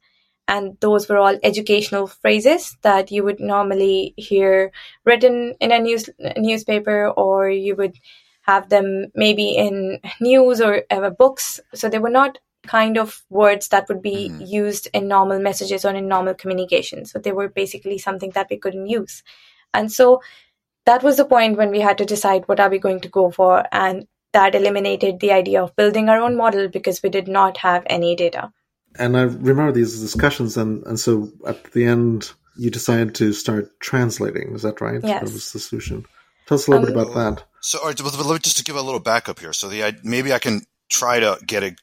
[0.49, 4.73] And those were all educational phrases that you would normally hear
[5.05, 7.95] written in a news newspaper, or you would
[8.43, 11.61] have them maybe in news or uh, books.
[11.73, 14.45] So they were not kind of words that would be mm.
[14.45, 17.05] used in normal messages or in normal communication.
[17.05, 19.23] So they were basically something that we couldn't use.
[19.73, 20.21] And so
[20.85, 23.31] that was the point when we had to decide what are we going to go
[23.31, 27.57] for and that eliminated the idea of building our own model because we did not
[27.57, 28.53] have any data.
[28.97, 33.81] And i remember these discussions and, and so at the end you decided to start
[33.81, 34.55] translating.
[34.55, 35.01] Is that right?
[35.03, 35.21] Yes.
[35.21, 36.07] that was the solution.
[36.47, 37.45] Tell us a little um, bit about that.
[37.61, 37.97] So right,
[38.43, 39.53] just to give a little backup here.
[39.53, 41.77] So the maybe i can try to get a,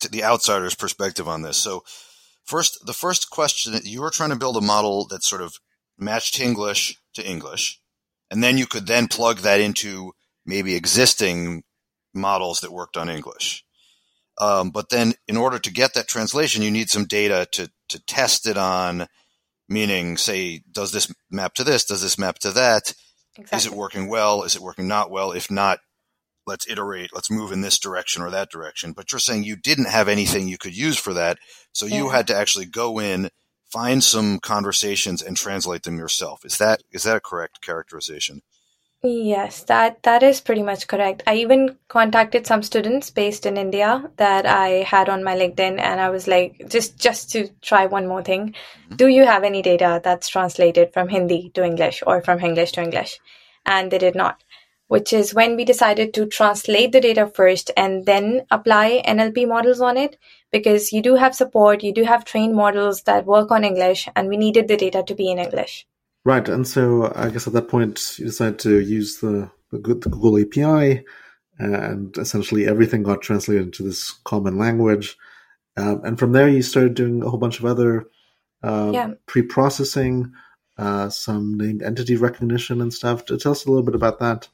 [0.00, 1.58] to the outsider's perspective on this.
[1.58, 1.84] So
[2.44, 5.60] first the first question you were trying to build a model that sort of
[5.98, 7.80] matched Hinglish to english
[8.30, 10.12] and then you could then plug that into
[10.46, 11.62] maybe existing
[12.18, 13.64] models that worked on English.
[14.40, 18.04] Um, but then, in order to get that translation, you need some data to to
[18.04, 19.06] test it on.
[19.70, 21.84] Meaning, say, does this map to this?
[21.84, 22.94] Does this map to that?
[23.36, 23.56] Exactly.
[23.56, 24.42] Is it working well?
[24.42, 25.32] Is it working not well?
[25.32, 25.80] If not,
[26.46, 27.10] let's iterate.
[27.12, 28.92] Let's move in this direction or that direction.
[28.92, 31.38] But you're saying you didn't have anything you could use for that,
[31.72, 31.98] so yeah.
[31.98, 33.28] you had to actually go in
[33.70, 36.44] find some conversations and translate them yourself.
[36.44, 38.42] Is that is that a correct characterization?
[39.02, 41.22] Yes, that that is pretty much correct.
[41.26, 46.00] I even contacted some students based in India that I had on my LinkedIn and
[46.00, 48.54] I was like just just to try one more thing.
[48.54, 48.96] Mm-hmm.
[48.96, 52.82] Do you have any data that's translated from Hindi to English or from Hinglish to
[52.82, 53.20] English?
[53.66, 54.42] And they did not
[54.88, 59.80] which is when we decided to translate the data first and then apply NLP models
[59.80, 60.16] on it
[60.50, 64.28] because you do have support, you do have trained models that work on English, and
[64.28, 65.86] we needed the data to be in English.
[66.24, 70.38] Right, and so I guess at that point you decided to use the, the Google
[70.38, 71.04] API,
[71.58, 75.16] and essentially everything got translated into this common language.
[75.76, 78.08] Um, and from there, you started doing a whole bunch of other
[78.62, 79.10] um, yeah.
[79.26, 80.32] pre-processing,
[80.76, 83.24] uh, some named entity recognition and stuff.
[83.24, 84.48] Tell us a little bit about that.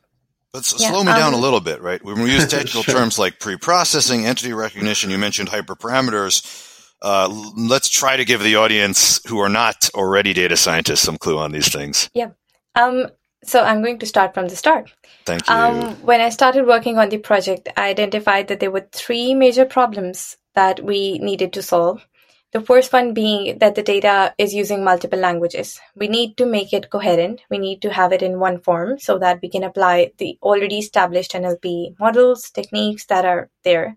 [0.53, 2.03] Let's yeah, slow me um, down a little bit, right?
[2.05, 2.95] When we use technical sure.
[2.95, 6.71] terms like pre-processing, entity recognition, you mentioned hyperparameters.
[7.05, 11.39] Uh, let's try to give the audience who are not already data scientists some clue
[11.39, 12.09] on these things.
[12.15, 12.31] Yeah.
[12.75, 13.09] Um,
[13.45, 14.91] so I'm going to start from the start.
[15.27, 15.55] Thank you.
[15.55, 19.67] Um, when I started working on the project, I identified that there were three major
[19.67, 22.07] problems that we needed to solve.
[22.53, 25.79] The first one being that the data is using multiple languages.
[25.95, 27.43] We need to make it coherent.
[27.51, 30.79] We need to have it in one form so that we can apply the already
[30.79, 33.97] established NLP models, techniques that are there.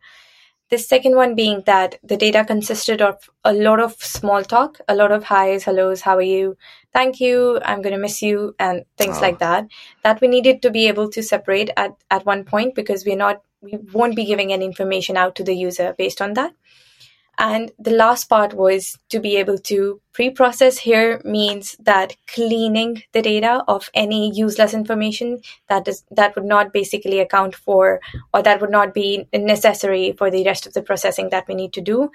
[0.69, 4.95] The second one being that the data consisted of a lot of small talk, a
[4.95, 6.58] lot of highs, hellos, how are you,
[6.93, 9.21] thank you, I'm going to miss you, and things oh.
[9.21, 9.38] like ah.
[9.39, 9.67] that.
[10.03, 13.41] That we needed to be able to separate at, at one point because we're not,
[13.62, 16.53] we won't be giving any information out to the user based on that.
[17.38, 23.21] And the last part was to be able to pre-process here means that cleaning the
[23.21, 28.02] data of any useless information that is that would not basically account for
[28.34, 31.73] or that would not be necessary for the rest of the processing that we need
[31.73, 32.10] to do.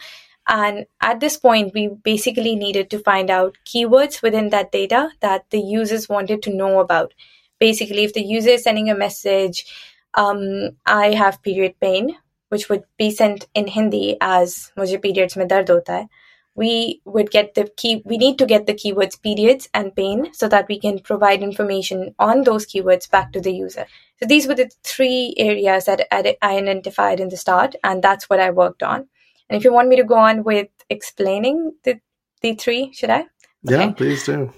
[0.48, 5.44] And at this point, we basically needed to find out keywords within that data that
[5.50, 7.14] the users wanted to know about.
[7.60, 9.64] Basically, if the user is sending a message,
[10.14, 12.16] um, I have period pain,
[12.52, 16.08] which would be sent in Hindi as Mujhe periods mein dard hota hai,
[16.54, 20.48] we would get the key we need to get the keywords periods and pain so
[20.54, 23.86] that we can provide information on those keywords back to the user.
[24.20, 28.40] So these were the three areas that i identified in the start and that's what
[28.48, 29.08] i worked on.
[29.48, 32.00] And if you want me to go on with explaining the,
[32.42, 33.20] the three should i?
[33.20, 33.78] Okay.
[33.78, 34.52] yeah please do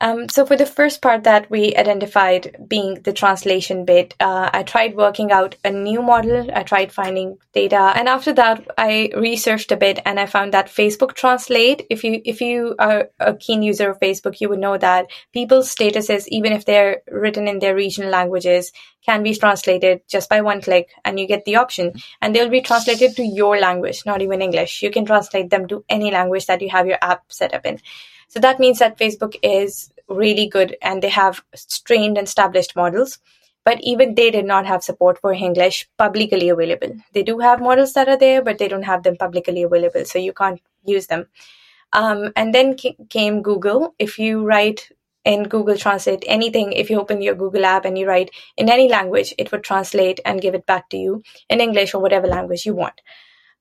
[0.00, 4.62] um, so for the first part that we identified being the translation bit, uh, I
[4.62, 6.50] tried working out a new model.
[6.52, 10.66] I tried finding data, and after that, I researched a bit, and I found that
[10.68, 11.86] Facebook Translate.
[11.88, 15.74] If you if you are a keen user of Facebook, you would know that people's
[15.74, 18.72] statuses, even if they're written in their regional languages,
[19.06, 22.60] can be translated just by one click, and you get the option, and they'll be
[22.60, 24.82] translated to your language, not even English.
[24.82, 27.80] You can translate them to any language that you have your app set up in.
[28.28, 31.42] So that means that Facebook is really good and they have
[31.84, 33.18] trained and established models
[33.66, 36.96] but even they did not have support for Hinglish publicly available.
[37.12, 40.20] They do have models that are there, but they don't have them publicly available, so
[40.20, 41.26] you can't use them.
[41.92, 42.76] Um, and then
[43.10, 43.92] came Google.
[43.98, 44.88] If you write
[45.24, 48.88] in Google Translate anything, if you open your Google app and you write in any
[48.88, 52.66] language, it would translate and give it back to you in English or whatever language
[52.66, 53.00] you want.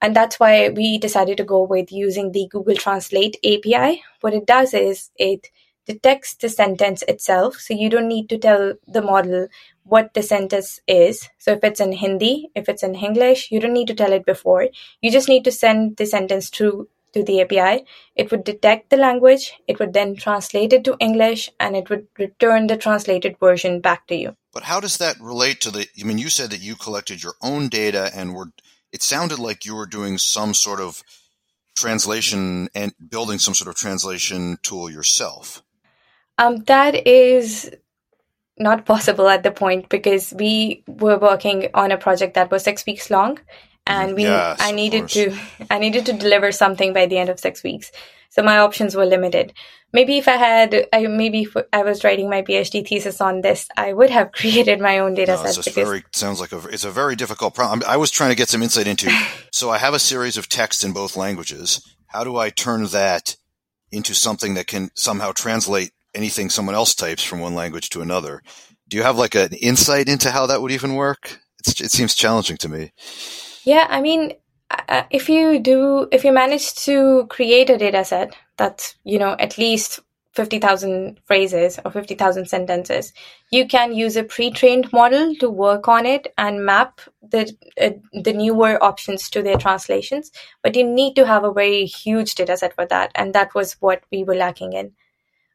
[0.02, 4.04] And that's why we decided to go with using the Google Translate API.
[4.22, 5.50] What it does is it
[5.86, 7.58] detects the sentence itself.
[7.58, 9.48] So you don't need to tell the model
[9.84, 11.30] what the sentence is.
[11.38, 14.26] So if it's in Hindi, if it's in English, you don't need to tell it
[14.26, 14.68] before.
[15.02, 17.86] You just need to send the sentence through to the API.
[18.16, 22.08] It would detect the language, it would then translate it to English, and it would
[22.20, 24.36] return the translated version back to you.
[24.54, 25.88] But how does that relate to the?
[26.00, 28.52] I mean, you said that you collected your own data and were.
[28.96, 31.04] It sounded like you were doing some sort of
[31.76, 35.62] translation and building some sort of translation tool yourself.
[36.38, 37.70] Um, that is
[38.58, 42.86] not possible at the point because we were working on a project that was six
[42.86, 43.38] weeks long
[43.86, 45.38] and we yes, i needed to
[45.70, 47.91] i needed to deliver something by the end of six weeks
[48.30, 49.54] so my options were limited
[49.94, 53.68] maybe if i had I, maybe if i was writing my phd thesis on this
[53.78, 56.86] i would have created my own data no, set because very, sounds like a, it's
[56.86, 59.10] a very difficult problem i was trying to get some insight into
[59.52, 63.36] so i have a series of texts in both languages how do i turn that
[63.92, 68.42] into something that can somehow translate anything someone else types from one language to another.
[68.88, 71.40] Do you have like an insight into how that would even work?
[71.60, 72.92] It's, it seems challenging to me.
[73.64, 74.34] Yeah, I mean,
[74.90, 79.36] uh, if you do, if you manage to create a data set that's, you know,
[79.40, 80.00] at least
[80.34, 83.14] 50,000 phrases or 50,000 sentences,
[83.52, 88.34] you can use a pre-trained model to work on it and map the uh, the
[88.34, 90.32] newer options to their translations.
[90.62, 93.74] But you need to have a very huge data set for that, and that was
[93.80, 94.92] what we were lacking in.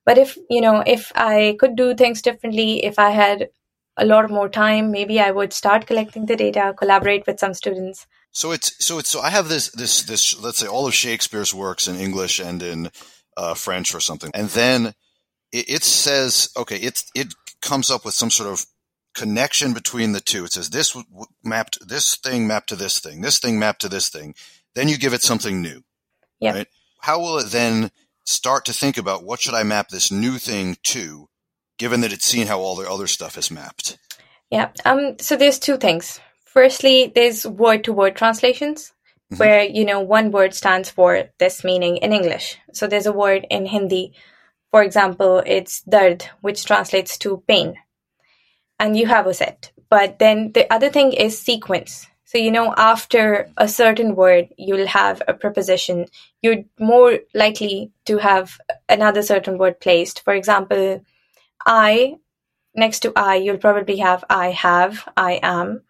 [0.04, 3.48] But if, you know, if I could do things differently, if I had
[3.96, 8.06] a lot more time, maybe I would start collecting the data, collaborate with some students.
[8.32, 11.54] So it's so it's so I have this this this let's say all of Shakespeare's
[11.54, 12.90] works in English and in
[13.36, 14.94] uh, French or something, and then
[15.52, 18.64] it, it says okay, it it comes up with some sort of
[19.14, 20.44] connection between the two.
[20.44, 20.96] It says this
[21.42, 24.34] mapped this thing mapped to this thing, this thing mapped to this thing.
[24.74, 25.82] Then you give it something new.
[26.38, 26.52] Yeah.
[26.52, 26.68] Right?
[27.00, 27.90] How will it then
[28.24, 31.28] start to think about what should I map this new thing to,
[31.78, 33.98] given that it's seen how all the other stuff is mapped?
[34.50, 34.70] Yeah.
[34.84, 35.16] Um.
[35.18, 36.20] So there's two things.
[36.52, 38.92] Firstly, there's word-to-word translations,
[39.32, 39.36] mm-hmm.
[39.36, 42.58] where you know one word stands for this meaning in English.
[42.72, 44.14] So there's a word in Hindi,
[44.72, 47.76] for example, it's dard, which translates to pain,
[48.80, 49.70] and you have a set.
[49.88, 52.08] But then the other thing is sequence.
[52.24, 56.06] So, you know, after a certain word, you'll have a preposition.
[56.42, 60.22] You're more likely to have another certain word placed.
[60.22, 61.04] For example,
[61.66, 62.18] I,
[62.74, 65.82] next to I, you'll probably have I have, I am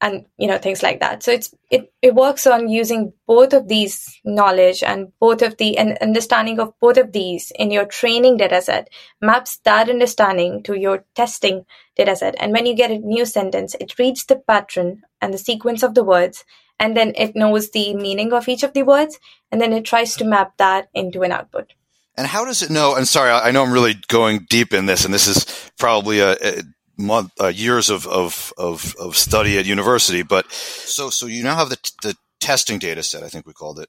[0.00, 3.68] and you know things like that so it's it, it works on using both of
[3.68, 8.36] these knowledge and both of the and understanding of both of these in your training
[8.36, 8.88] data set
[9.20, 11.64] maps that understanding to your testing
[11.96, 15.38] data set and when you get a new sentence it reads the pattern and the
[15.38, 16.44] sequence of the words
[16.80, 19.18] and then it knows the meaning of each of the words
[19.50, 21.72] and then it tries to map that into an output
[22.16, 22.94] and how does it know?
[22.94, 26.36] I'm sorry, I know I'm really going deep in this, and this is probably a,
[26.40, 26.62] a
[26.96, 30.22] month, uh, years of, of, of, of, study at university.
[30.22, 33.78] But so, so you now have the, the testing data set, I think we called
[33.78, 33.88] it.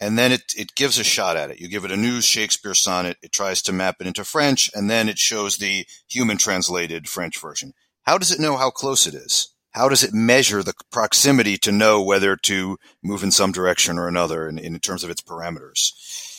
[0.00, 1.60] And then it, it gives a shot at it.
[1.60, 3.18] You give it a new Shakespeare sonnet.
[3.22, 7.40] It tries to map it into French and then it shows the human translated French
[7.40, 7.72] version.
[8.02, 9.54] How does it know how close it is?
[9.70, 14.08] How does it measure the proximity to know whether to move in some direction or
[14.08, 15.92] another in, in terms of its parameters?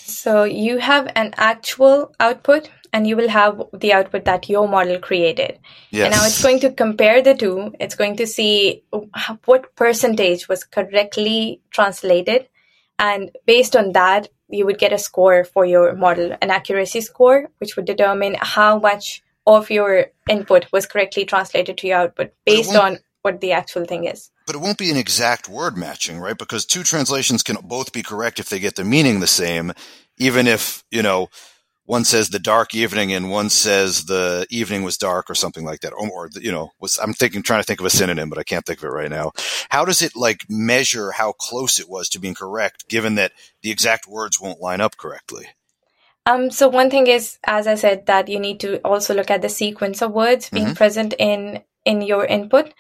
[0.06, 5.00] So you have an actual output and you will have the output that your model
[5.00, 5.60] created.
[5.90, 6.06] Yes.
[6.06, 7.74] And now it's going to compare the two.
[7.80, 8.84] It's going to see
[9.46, 12.48] what percentage was correctly translated.
[13.00, 17.50] And based on that, you would get a score for your model, an accuracy score,
[17.58, 22.76] which would determine how much of your input was correctly translated to your output based
[22.76, 24.30] on what the actual thing is.
[24.46, 26.38] But it won't be an exact word matching, right?
[26.38, 29.74] Because two translations can both be correct if they get the meaning the same,
[30.18, 31.30] even if, you know,
[31.86, 35.82] one says the dark evening and one says the evening was dark or something like
[35.82, 38.38] that or, or, you know was i'm thinking trying to think of a synonym but
[38.38, 39.32] i can't think of it right now
[39.70, 43.32] how does it like measure how close it was to being correct given that
[43.62, 45.48] the exact words won't line up correctly
[46.26, 49.42] um, so one thing is as i said that you need to also look at
[49.42, 50.74] the sequence of words being mm-hmm.
[50.76, 52.74] present in in your input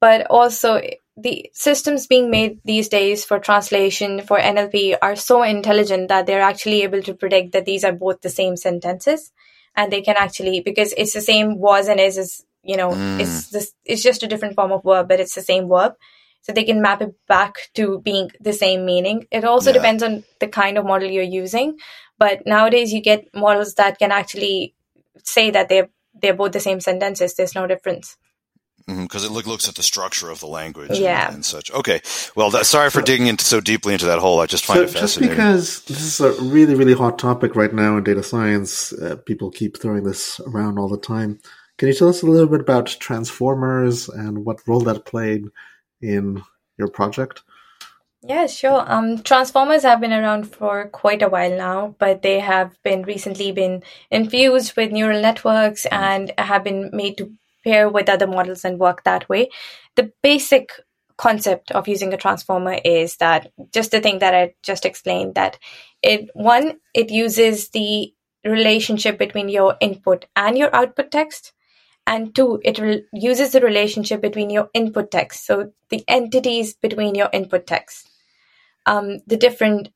[0.00, 0.80] but also
[1.16, 6.42] the systems being made these days for translation for NLP are so intelligent that they're
[6.42, 9.32] actually able to predict that these are both the same sentences.
[9.76, 13.20] and they can actually because it's the same was and is is you know mm.
[13.20, 15.92] it's this it's just a different form of verb but it's the same verb
[16.42, 19.78] so they can map it back to being the same meaning it also yeah.
[19.78, 21.76] depends on the kind of model you're using
[22.18, 24.74] but nowadays you get models that can actually
[25.22, 25.90] say that they're
[26.22, 28.16] they're both the same sentences there's no difference
[28.86, 31.26] because mm-hmm, it look, looks at the structure of the language yeah.
[31.26, 31.72] and, and such.
[31.72, 32.00] Okay,
[32.36, 34.40] well, that, sorry for digging into so deeply into that hole.
[34.40, 35.36] I just find so it fascinating.
[35.36, 39.16] Just because this is a really, really hot topic right now in data science, uh,
[39.26, 41.40] people keep throwing this around all the time.
[41.78, 45.46] Can you tell us a little bit about transformers and what role that played
[46.00, 46.42] in
[46.78, 47.42] your project?
[48.22, 48.84] Yeah, sure.
[48.86, 53.52] Um, transformers have been around for quite a while now, but they have been recently
[53.52, 57.32] been infused with neural networks and have been made to
[57.66, 59.50] pair with other models and work that way.
[59.96, 60.70] The basic
[61.18, 65.58] concept of using a transformer is that just the thing that I just explained that
[66.02, 68.12] it one it uses the
[68.44, 71.52] relationship between your input and your output text
[72.06, 77.14] and two it re- uses the relationship between your input text so the entities between
[77.14, 78.10] your input text
[78.84, 79.88] um, the different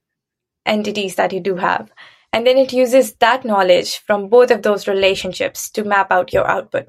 [0.65, 1.91] entities that you do have
[2.33, 6.49] and then it uses that knowledge from both of those relationships to map out your
[6.49, 6.89] output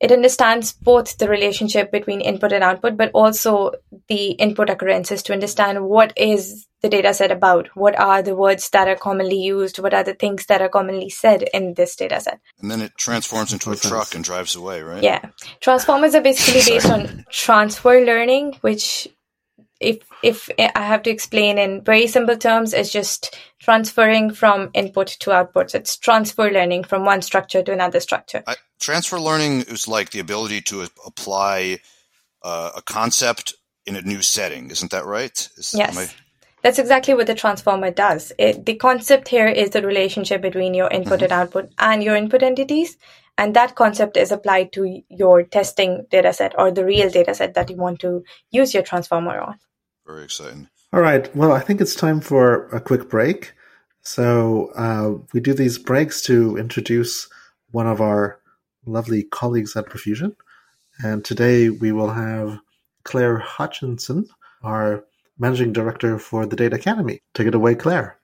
[0.00, 3.72] it understands both the relationship between input and output, but also
[4.08, 8.68] the input occurrences to understand what is the data set about, what are the words
[8.70, 12.20] that are commonly used, what are the things that are commonly said in this data
[12.20, 12.40] set.
[12.60, 15.02] And then it transforms into a truck and drives away, right?
[15.02, 15.30] Yeah.
[15.60, 19.08] Transformers are basically based on transfer learning, which
[19.80, 25.08] if if I have to explain in very simple terms, it's just transferring from input
[25.20, 25.70] to output.
[25.70, 28.42] So it's transfer learning from one structure to another structure.
[28.46, 31.80] I, transfer learning is like the ability to apply
[32.42, 33.54] uh, a concept
[33.84, 34.70] in a new setting.
[34.70, 35.48] Isn't that right?
[35.56, 35.96] Is, yes.
[35.96, 36.08] I...
[36.62, 38.32] That's exactly what the transformer does.
[38.38, 41.24] It, the concept here is the relationship between your input mm-hmm.
[41.24, 42.96] and output and your input entities.
[43.38, 47.76] And that concept is applied to your testing dataset or the real dataset that you
[47.76, 49.58] want to use your transformer on.
[50.06, 50.68] Very exciting.
[50.92, 51.34] All right.
[51.34, 53.52] Well, I think it's time for a quick break.
[54.02, 57.28] So uh, we do these breaks to introduce
[57.72, 58.40] one of our
[58.86, 60.36] lovely colleagues at Profusion.
[61.02, 62.60] And today we will have
[63.02, 64.28] Claire Hutchinson,
[64.62, 65.04] our
[65.38, 67.20] managing director for the Data Academy.
[67.34, 68.18] Take it away, Claire.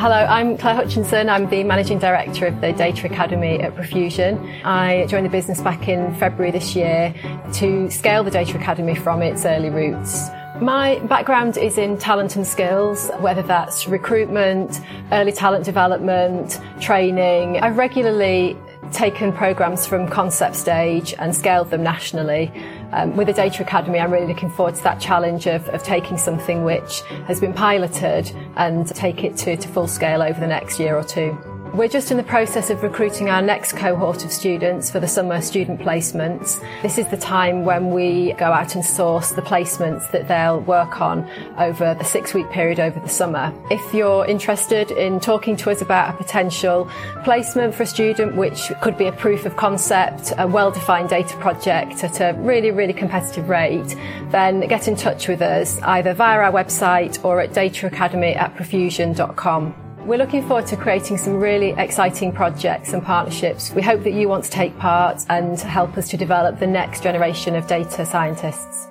[0.00, 1.28] Hello, I'm Claire Hutchinson.
[1.28, 4.38] I'm the Managing Director of the Data Academy at Profusion.
[4.64, 7.12] I joined the business back in February this year
[7.54, 10.28] to scale the Data Academy from its early roots.
[10.60, 14.80] My background is in talent and skills, whether that's recruitment,
[15.10, 17.58] early talent development, training.
[17.58, 18.56] I've regularly
[18.92, 22.52] taken programs from concept stage and scaled them nationally.
[22.92, 26.16] Um, with the Data Academy, I'm really looking forward to that challenge of, of taking
[26.16, 30.80] something which has been piloted and take it to, to full scale over the next
[30.80, 31.36] year or two.
[31.74, 35.40] We're just in the process of recruiting our next cohort of students for the summer
[35.42, 36.60] student placements.
[36.82, 41.00] This is the time when we go out and source the placements that they'll work
[41.00, 43.52] on over the six week period over the summer.
[43.70, 46.90] If you're interested in talking to us about a potential
[47.22, 51.36] placement for a student, which could be a proof of concept, a well defined data
[51.36, 53.94] project at a really, really competitive rate,
[54.30, 59.87] then get in touch with us either via our website or at dataacademy at profusion.com.
[60.08, 63.74] We're looking forward to creating some really exciting projects and partnerships.
[63.74, 67.02] We hope that you want to take part and help us to develop the next
[67.02, 68.88] generation of data scientists.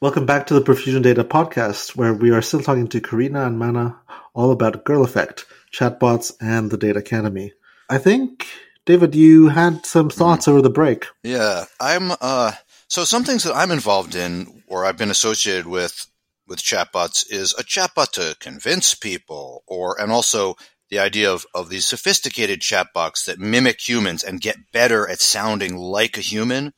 [0.00, 3.58] Welcome back to the Profusion Data Podcast, where we are still talking to Karina and
[3.58, 4.00] Mana
[4.32, 7.52] all about Girl Effect, chatbots, and the Data Academy.
[7.90, 8.46] I think,
[8.86, 11.04] David, you had some thoughts over the break.
[11.22, 12.12] Yeah, I'm.
[12.18, 12.52] Uh,
[12.88, 16.09] so some things that I'm involved in, or I've been associated with,
[16.50, 20.56] with chatbots is a chatbot to convince people or and also
[20.90, 25.76] the idea of, of these sophisticated chatbots that mimic humans and get better at sounding
[25.76, 26.74] like a human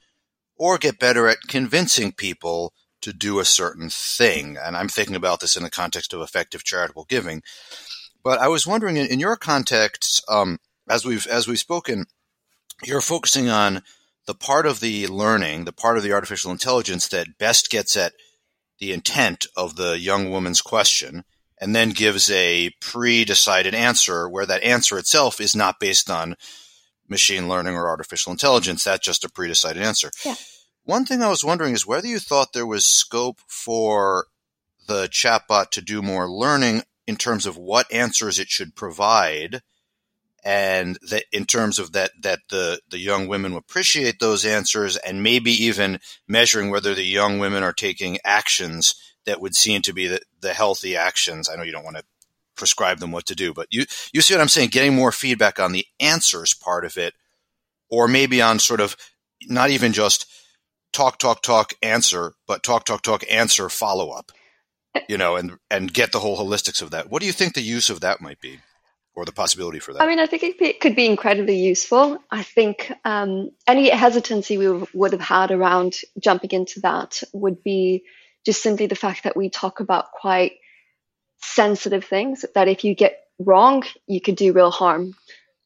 [0.57, 4.59] or get better at convincing people to do a certain thing.
[4.62, 7.43] And I'm thinking about this in the context of effective charitable giving.
[8.23, 10.59] But I was wondering in, in your context, um,
[10.89, 12.05] as we've as we've spoken,
[12.85, 13.83] you're focusing on
[14.27, 18.12] the part of the learning, the part of the artificial intelligence that best gets at
[18.83, 21.22] the intent of the young woman's question
[21.61, 26.35] and then gives a pre-decided answer where that answer itself is not based on
[27.09, 28.83] machine learning or artificial intelligence.
[28.83, 30.11] That's just a pre-decided answer.
[30.24, 30.35] Yeah.
[30.83, 34.26] One thing I was wondering is whether you thought there was scope for
[34.89, 39.62] the chatbot to do more learning in terms of what answers it should provide
[40.45, 44.97] and that in terms of that that the the young women will appreciate those answers
[44.97, 49.93] and maybe even measuring whether the young women are taking actions that would seem to
[49.93, 51.49] be the, the healthy actions.
[51.49, 52.05] I know you don't want to
[52.57, 54.70] prescribe them what to do, but you, you see what I'm saying?
[54.70, 57.14] Getting more feedback on the answers part of it,
[57.90, 58.97] or maybe on sort of
[59.45, 60.26] not even just
[60.93, 64.32] talk, talk, talk, answer, but talk, talk, talk, answer, follow up,
[64.95, 67.11] eh you know, and, and get the whole holistics of that.
[67.11, 68.61] What do you think the use of that might be?
[69.14, 70.02] Or the possibility for that?
[70.02, 72.18] I mean, I think it could be incredibly useful.
[72.30, 78.04] I think um, any hesitancy we would have had around jumping into that would be
[78.46, 80.52] just simply the fact that we talk about quite
[81.42, 85.14] sensitive things that if you get wrong, you could do real harm.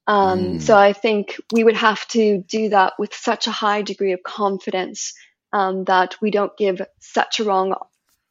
[0.07, 0.63] Um, mm.
[0.63, 4.23] So I think we would have to do that with such a high degree of
[4.23, 5.15] confidence
[5.53, 7.75] um, that we don't give such a wrong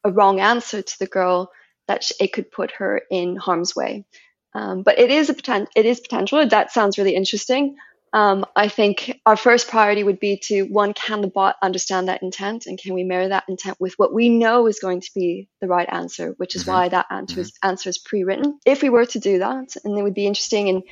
[0.04, 1.50] a wrong answer to the girl
[1.88, 4.04] that it could put her in harm's way.
[4.56, 6.46] Um, but it is a poten- it is potential.
[6.48, 7.76] That sounds really interesting.
[8.12, 12.22] Um, I think our first priority would be to one, can the bot understand that
[12.22, 15.48] intent and can we marry that intent with what we know is going to be
[15.60, 16.70] the right answer, which is mm-hmm.
[16.70, 17.40] why that answer, mm-hmm.
[17.42, 18.58] is, answer is pre-written.
[18.64, 20.82] If we were to do that, and it would be interesting and,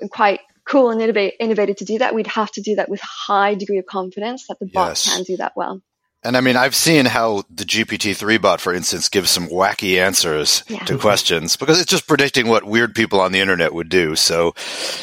[0.00, 3.00] and quite cool and innovative, innovative to do that, we'd have to do that with
[3.02, 5.14] high degree of confidence that the bot yes.
[5.14, 5.82] can do that well.
[6.22, 10.62] And I mean, I've seen how the GPT-3 bot, for instance, gives some wacky answers
[10.68, 10.84] yeah.
[10.84, 14.14] to questions because it's just predicting what weird people on the internet would do.
[14.16, 14.52] So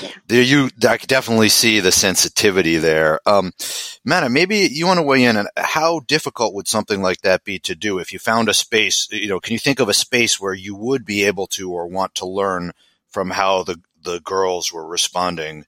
[0.02, 0.12] yeah.
[0.28, 3.20] there you, I can definitely see the sensitivity there.
[3.26, 3.54] Um,
[4.06, 7.58] Mana, maybe you want to weigh in on how difficult would something like that be
[7.60, 10.40] to do if you found a space, you know, can you think of a space
[10.40, 12.74] where you would be able to or want to learn
[13.10, 15.66] from how the, the girls were responding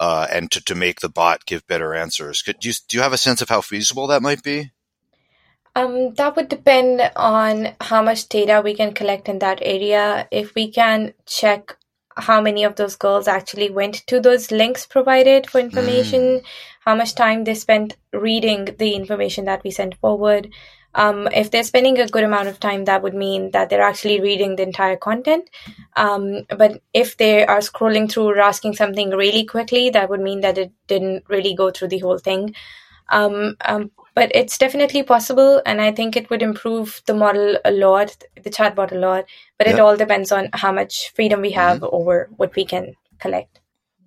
[0.00, 2.40] uh, and to, to make the bot give better answers.
[2.40, 4.72] Could, do, you, do you have a sense of how feasible that might be?
[5.76, 10.26] Um, that would depend on how much data we can collect in that area.
[10.30, 11.76] If we can check
[12.16, 16.42] how many of those girls actually went to those links provided for information, mm.
[16.80, 20.50] how much time they spent reading the information that we sent forward,
[20.94, 24.20] um, if they're spending a good amount of time, that would mean that they're actually
[24.20, 25.48] reading the entire content.
[25.96, 30.40] Um, but if they are scrolling through or asking something really quickly, that would mean
[30.40, 32.54] that it didn't really go through the whole thing.
[33.10, 37.70] Um, um but it's definitely possible, and I think it would improve the model a
[37.70, 39.24] lot, the chatbot a lot.
[39.56, 41.94] But it all depends on how much freedom we have mm-hmm.
[41.94, 43.59] over what we can collect.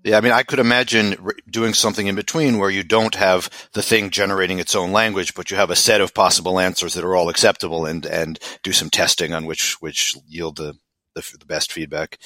[0.03, 1.15] Yeah, I mean, I could imagine
[1.49, 5.49] doing something in between where you don't have the thing generating its own language, but
[5.49, 8.89] you have a set of possible answers that are all acceptable, and and do some
[8.89, 10.77] testing on which which yield the
[11.15, 12.19] the, the best feedback.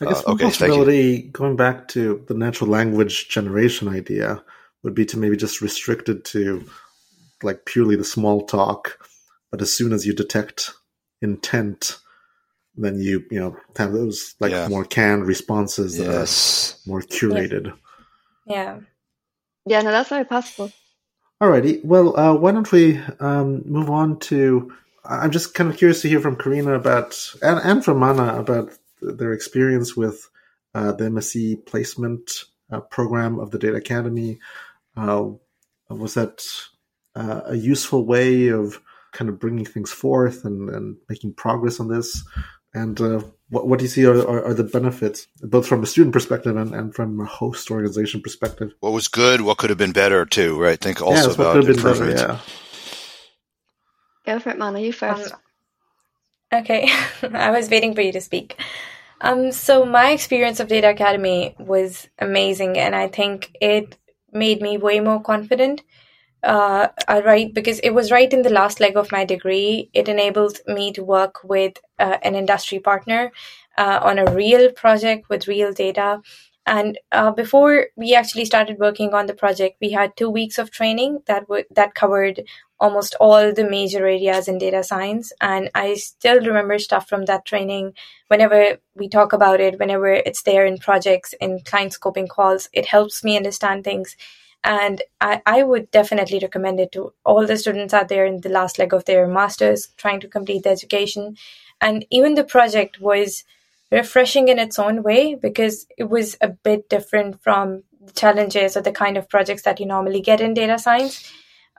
[0.00, 4.42] I guess uh, one okay, possibility, going back to the natural language generation idea,
[4.84, 6.64] would be to maybe just restrict it to
[7.42, 8.98] like purely the small talk,
[9.50, 10.72] but as soon as you detect
[11.20, 11.98] intent
[12.76, 14.68] then you you know have those like yeah.
[14.68, 16.74] more canned responses that yes.
[16.86, 17.72] are more curated.
[18.46, 18.80] Yeah.
[19.64, 20.72] Yeah, no, that's very possible.
[21.40, 21.84] Alrighty.
[21.84, 24.72] Well, uh, why don't we um, move on to?
[25.04, 28.70] I'm just kind of curious to hear from Karina about and, and from Mana about
[29.00, 30.28] their experience with
[30.74, 34.38] uh, the MSc placement uh, program of the Data Academy.
[34.96, 35.30] Uh,
[35.88, 36.44] was that
[37.14, 38.80] uh, a useful way of
[39.12, 42.24] kind of bringing things forth and, and making progress on this?
[42.74, 45.86] And uh, what, what do you see are, are, are, the benefits, both from a
[45.86, 48.72] student perspective and, and from a host organization perspective?
[48.80, 49.42] What was good?
[49.42, 50.58] What could have been better too?
[50.58, 50.80] Right?
[50.80, 52.16] Think also about the yeah, about improvement.
[52.16, 52.38] Better, yeah.
[54.24, 54.80] Go for it, Mana.
[54.80, 55.32] You first.
[55.32, 56.88] Um, okay,
[57.34, 58.58] I was waiting for you to speak.
[59.20, 63.96] Um, so my experience of Data Academy was amazing, and I think it
[64.32, 65.82] made me way more confident
[66.42, 66.88] uh,
[67.24, 69.90] right because it was right in the last leg of my degree.
[69.92, 73.32] It enabled me to work with uh, an industry partner
[73.78, 76.20] uh, on a real project with real data.
[76.64, 80.70] And uh, before we actually started working on the project, we had two weeks of
[80.70, 82.44] training that w- that covered
[82.78, 85.32] almost all the major areas in data science.
[85.40, 87.94] And I still remember stuff from that training.
[88.28, 92.86] Whenever we talk about it, whenever it's there in projects, in client scoping calls, it
[92.86, 94.16] helps me understand things
[94.64, 98.48] and I, I would definitely recommend it to all the students out there in the
[98.48, 101.36] last leg of their masters trying to complete the education.
[101.80, 103.44] And even the project was
[103.90, 108.82] refreshing in its own way because it was a bit different from the challenges or
[108.82, 111.30] the kind of projects that you normally get in data science.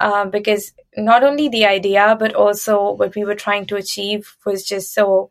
[0.02, 4.66] Uh, because not only the idea, but also what we were trying to achieve was
[4.66, 5.30] just so.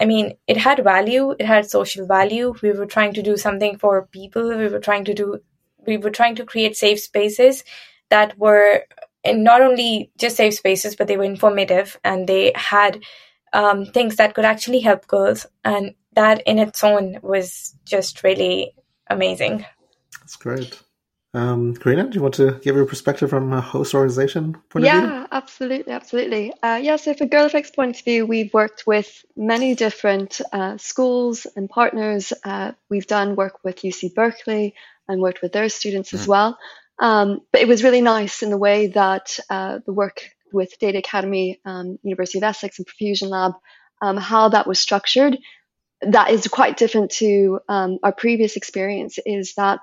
[0.00, 2.54] I mean, it had value, it had social value.
[2.62, 5.40] We were trying to do something for people, we were trying to do
[5.86, 7.64] we were trying to create safe spaces
[8.10, 8.84] that were
[9.26, 13.02] not only just safe spaces, but they were informative and they had
[13.52, 15.46] um, things that could actually help girls.
[15.64, 18.74] And that in its own was just really
[19.08, 19.64] amazing.
[20.20, 20.80] That's great.
[21.34, 24.96] Um, Karina, do you want to give your perspective from a host organization point yeah,
[24.96, 25.12] of view?
[25.12, 26.52] Yeah, absolutely, absolutely.
[26.62, 30.76] Uh, yeah, so from Girl Effects point of view, we've worked with many different uh,
[30.76, 32.34] schools and partners.
[32.44, 34.74] Uh, we've done work with UC Berkeley
[35.08, 36.58] and worked with their students as well.
[36.98, 40.22] Um, but it was really nice in the way that uh, the work
[40.52, 43.52] with Data Academy, um, University of Essex, and Profusion Lab,
[44.00, 45.36] um, how that was structured.
[46.02, 49.18] That is quite different to um, our previous experience.
[49.24, 49.80] Is that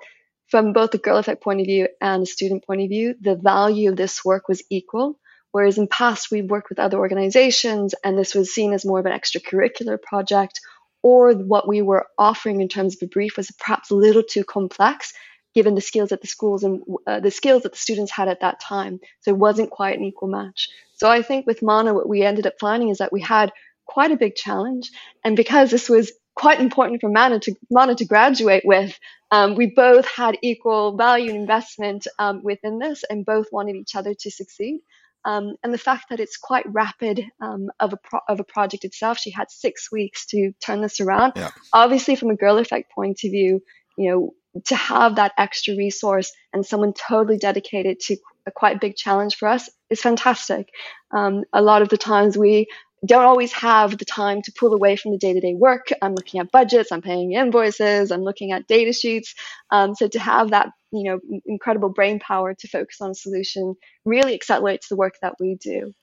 [0.50, 3.36] from both the girl effect point of view and the student point of view, the
[3.36, 5.20] value of this work was equal.
[5.52, 9.06] Whereas in past, we've worked with other organizations and this was seen as more of
[9.06, 10.60] an extracurricular project,
[11.02, 14.44] or what we were offering in terms of a brief was perhaps a little too
[14.44, 15.14] complex
[15.56, 18.42] given the skills that the schools and uh, the skills that the students had at
[18.42, 19.00] that time.
[19.22, 20.70] So it wasn't quite an equal match.
[20.94, 23.52] So I think with Mana, what we ended up finding is that we had
[23.86, 24.92] quite a big challenge.
[25.24, 28.98] And because this was quite important for Mana to, Mana to graduate with,
[29.32, 33.96] um, we both had equal value and investment um, within this and both wanted each
[33.96, 34.82] other to succeed.
[35.26, 38.86] Um, and the fact that it's quite rapid um, of a pro- of a project
[38.86, 41.34] itself, she had six weeks to turn this around.
[41.36, 41.52] Yeah.
[41.74, 43.62] Obviously, from a girl effect point of view,
[43.98, 44.34] you know,
[44.66, 48.18] to have that extra resource and someone totally dedicated to
[48.48, 50.70] a quite big challenge for us is fantastic.
[51.12, 52.68] Um, a lot of the times we
[53.06, 55.88] don't always have the time to pull away from the day-to-day work.
[56.02, 59.36] I'm looking at budgets, I'm paying invoices, I'm looking at data sheets.
[59.72, 63.76] Um, so to have that, you know, incredible brain power to focus on a solution
[64.06, 65.94] really accelerates the work that we do.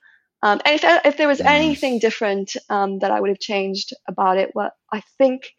[0.43, 4.37] Um, and if, if there was anything different um, that I would have changed about
[4.37, 5.51] it, well, I think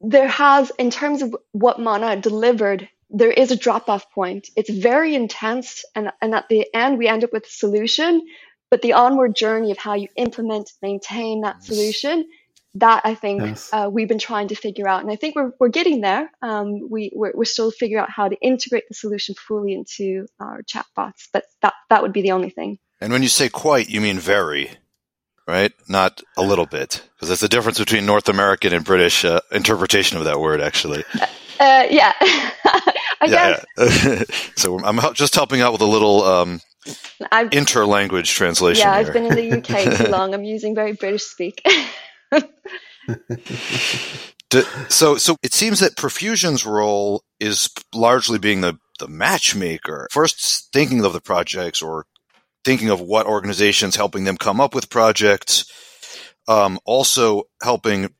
[0.00, 4.48] there has, in terms of what Mana delivered, there is a drop off point.
[4.56, 8.22] It's very intense, and, and at the end, we end up with a solution.
[8.70, 12.26] But the onward journey of how you implement, maintain that solution,
[12.74, 13.68] that I think yes.
[13.72, 15.02] uh, we've been trying to figure out.
[15.02, 16.30] And I think we're, we're getting there.
[16.40, 20.62] Um, we, we're, we're still figuring out how to integrate the solution fully into our
[20.62, 22.78] chatbots, but that, that would be the only thing.
[23.00, 24.70] And when you say quite, you mean very
[25.46, 25.72] right?
[25.88, 30.18] Not a little bit, because there's a difference between North American and British uh, interpretation
[30.18, 31.04] of that word, actually.
[31.14, 31.26] Uh,
[31.60, 34.04] uh yeah, I yeah, guess.
[34.04, 34.22] Yeah.
[34.56, 36.60] so I'm just helping out with a little um,
[37.52, 38.86] inter-language translation.
[38.86, 39.06] Yeah, here.
[39.06, 40.34] I've been in the UK too long.
[40.34, 41.64] I'm using very British speak.
[44.88, 50.06] so, so it seems that Profusion's role is largely being the the matchmaker.
[50.12, 52.06] First, thinking of the projects or
[52.64, 55.64] thinking of what organizations helping them come up with projects,
[56.46, 58.14] um, also helping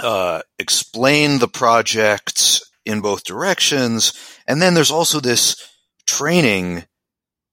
[0.00, 4.12] uh, explain the projects in both directions,
[4.46, 5.68] and then there's also this
[6.06, 6.84] training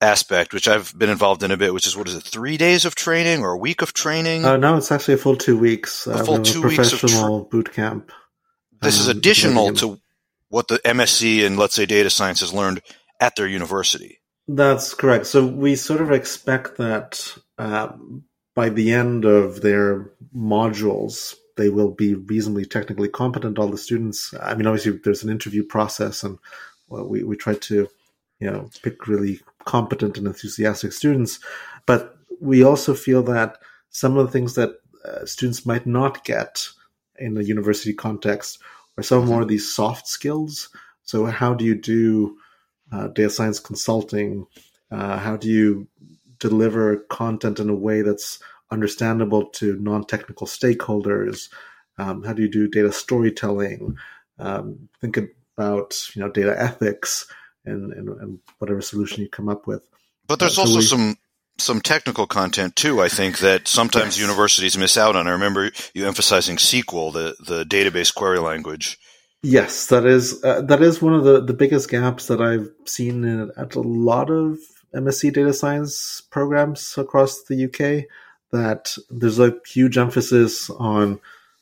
[0.02, 2.86] aspect, which I've been involved in a bit, which is what is it, three days
[2.86, 4.46] of training or a week of training?
[4.46, 6.08] Uh, no, it's actually a full two weeks.
[6.08, 8.12] A full uh, two weeks of tra- boot camp.
[8.82, 10.00] This um, is additional to
[10.50, 12.82] what the MSc and let's say data science has learned
[13.20, 14.20] at their university.
[14.48, 15.26] That's correct.
[15.26, 17.94] So we sort of expect that uh,
[18.54, 23.58] by the end of their modules, they will be reasonably technically competent.
[23.58, 24.34] All the students.
[24.40, 26.38] I mean, obviously, there's an interview process, and
[26.88, 27.88] well, we we try to,
[28.40, 31.40] you know, pick really competent and enthusiastic students.
[31.86, 33.58] But we also feel that
[33.90, 34.72] some of the things that
[35.06, 36.68] uh, students might not get
[37.18, 38.60] in a university context
[38.98, 40.70] are some more of these soft skills.
[41.04, 42.38] So, how do you do
[42.92, 44.48] uh, data science consulting?
[44.92, 45.88] Uh, how do you
[46.40, 48.40] deliver content in a way that's
[48.72, 51.50] understandable to non-technical stakeholders?
[51.98, 53.98] Um, how do you do data storytelling?
[54.40, 55.18] Um, think
[55.58, 57.28] about you know data ethics
[57.66, 59.88] and, and, and, whatever solution you come up with.
[60.28, 61.18] But there's uh, also we, some
[61.58, 63.02] some technical content too.
[63.02, 64.28] I think that sometimes yes.
[64.28, 65.28] universities miss out on.
[65.28, 69.00] I remember you emphasizing SQL, the the database query language.
[69.42, 73.24] Yes, that is uh, that is one of the, the biggest gaps that I've seen
[73.24, 74.58] in, at a lot of
[74.94, 78.10] MSc data science programs across the UK.
[78.52, 81.20] That there's a huge emphasis on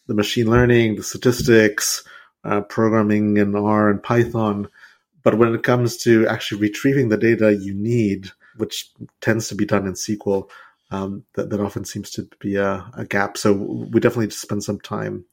[0.07, 2.03] the machine learning, the statistics,
[2.43, 4.69] uh, programming in R and Python,
[5.23, 9.65] but when it comes to actually retrieving the data you need, which tends to be
[9.65, 10.49] done in SQL,
[10.91, 13.37] um, that, that often seems to be a, a gap.
[13.37, 15.25] So we definitely spend some time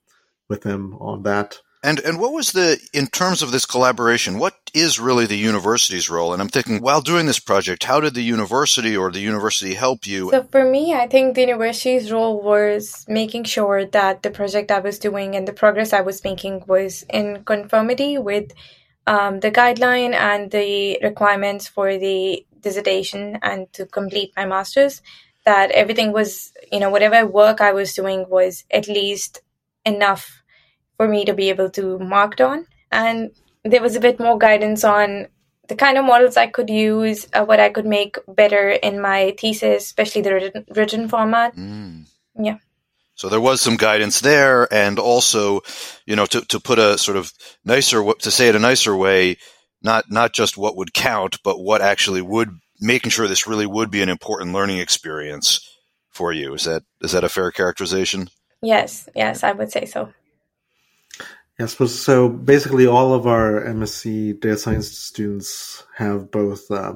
[0.49, 1.61] with them on that.
[1.83, 4.39] And and what was the in terms of this collaboration?
[4.39, 6.35] What is really the university's role?
[6.35, 10.07] And I'm thinking, while doing this project, how did the university or the university help
[10.07, 10.29] you?
[10.31, 14.81] So for me, I think the university's role was making sure that the project I
[14.81, 18.53] was doing and the progress I was making was in conformity with
[19.07, 25.03] um, the guideline and the requirements for the dissertation and to complete my master's.
[25.47, 29.41] That everything was, you know, whatever work I was doing was at least
[29.87, 30.43] enough
[30.97, 32.67] for me to be able to mark on.
[32.93, 33.31] And
[33.65, 35.29] there was a bit more guidance on
[35.69, 39.35] the kind of models I could use, uh, what I could make better in my
[39.39, 41.57] thesis, especially the written, written format.
[41.57, 42.07] Mm.
[42.39, 42.59] Yeah.
[43.21, 45.61] So there was some guidance there, and also,
[46.07, 47.31] you know, to, to put a sort of
[47.67, 49.37] nicer to say it a nicer way,
[49.83, 52.49] not not just what would count, but what actually would
[52.81, 55.61] making sure this really would be an important learning experience
[56.09, 56.55] for you.
[56.55, 58.31] Is that is that a fair characterization?
[58.63, 60.11] Yes, yes, I would say so.
[61.59, 66.95] Yes, so basically all of our MSc data science students have both uh,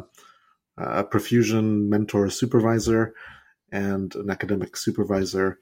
[0.78, 3.12] a Profusion mentor supervisor
[3.70, 5.58] and an academic supervisor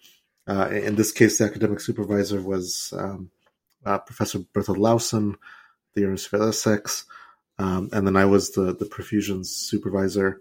[0.47, 3.31] uh, in this case, the academic supervisor was um,
[3.85, 5.37] uh, Professor Berthold Lausen,
[5.95, 7.05] the University of Essex,
[7.59, 10.41] um, and then I was the the Profusion supervisor.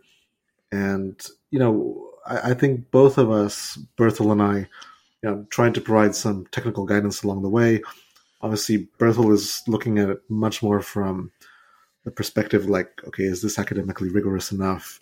[0.72, 1.22] And
[1.52, 5.82] you know, I, I, think both of us, Berthold and I, you know, trying to
[5.82, 7.82] provide some technical guidance along the way.
[8.42, 11.32] Obviously, Berthold is looking at it much more from
[12.06, 15.00] the perspective like, okay, is this academically rigorous enough?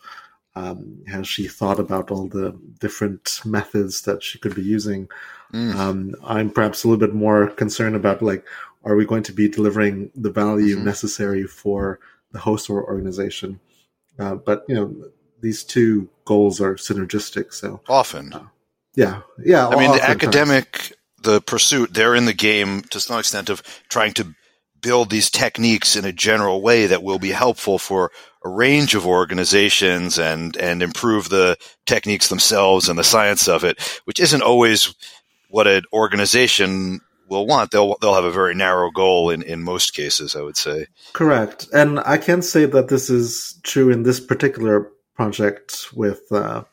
[0.60, 5.07] Um, has she thought about all the different methods that she could be using?
[5.53, 5.76] Mm.
[5.76, 8.45] Um, I'm perhaps a little bit more concerned about like,
[8.84, 10.86] are we going to be delivering the value mm-hmm.
[10.86, 11.99] necessary for
[12.32, 13.60] the host or organization?
[14.18, 14.93] Uh, but you know,
[15.39, 17.53] these two goals are synergistic.
[17.53, 18.47] So often, uh,
[18.95, 19.68] yeah, yeah.
[19.68, 20.93] I mean, the academic, times.
[21.24, 24.36] the pursuit, they're in the game to some extent of trying to
[24.82, 28.12] build these techniques in a general way that will be helpful for
[28.43, 33.79] a range of organizations and and improve the techniques themselves and the science of it,
[34.05, 34.93] which isn't always
[35.49, 37.71] what an organization will want.
[37.71, 40.87] They'll they'll have a very narrow goal in in most cases, I would say.
[41.13, 46.31] Correct, and I can say that this is true in this particular project with.
[46.31, 46.63] Uh,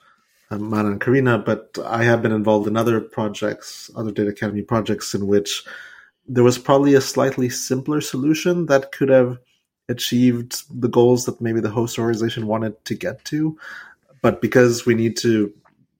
[0.48, 5.12] Mana and Karina, but I have been involved in other projects, other Data Academy projects
[5.12, 5.64] in which
[6.28, 9.38] there was probably a slightly simpler solution that could have
[9.89, 13.59] achieved the goals that maybe the host organization wanted to get to.
[14.22, 15.53] But because we need to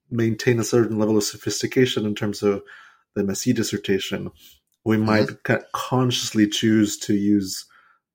[0.09, 2.63] maintain a certain level of sophistication in terms of
[3.15, 4.31] the MSc dissertation,
[4.83, 5.05] we mm-hmm.
[5.05, 7.65] might consciously choose to use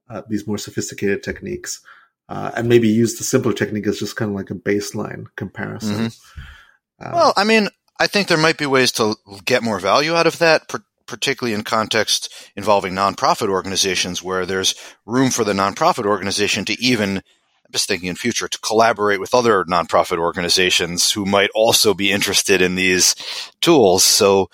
[0.08, 1.80] uh, these more sophisticated techniques.
[2.28, 6.08] Uh, and maybe use the simpler technique as just kind of like a baseline comparison.
[6.08, 7.06] Mm-hmm.
[7.06, 7.68] Um, well, I mean,
[7.98, 10.68] I think there might be ways to get more value out of that,
[11.06, 14.74] particularly in context involving nonprofit organizations where there's
[15.06, 19.34] room for the nonprofit organization to even I'm just thinking in future to collaborate with
[19.34, 23.14] other nonprofit organizations who might also be interested in these
[23.60, 24.04] tools.
[24.04, 24.50] So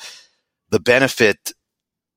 [0.70, 1.53] the benefit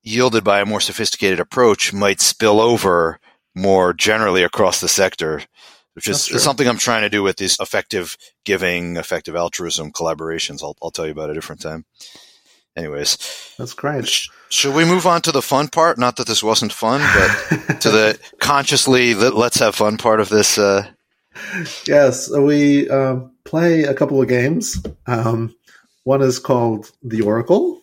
[0.03, 3.19] yielded by a more sophisticated approach might spill over
[3.55, 5.41] more generally across the sector,
[5.93, 10.61] which is, is, something I'm trying to do with these effective giving, effective altruism collaborations.
[10.61, 11.85] I'll, I'll tell you about a different time
[12.75, 13.17] anyways,
[13.57, 14.07] that's great.
[14.07, 15.97] Sh- should we move on to the fun part?
[15.97, 20.57] Not that this wasn't fun, but to the consciously let's have fun part of this.
[20.57, 20.87] Uh...
[21.87, 24.83] Yes, we um, play a couple of games.
[25.07, 25.55] Um,
[26.03, 27.81] one is called the Oracle.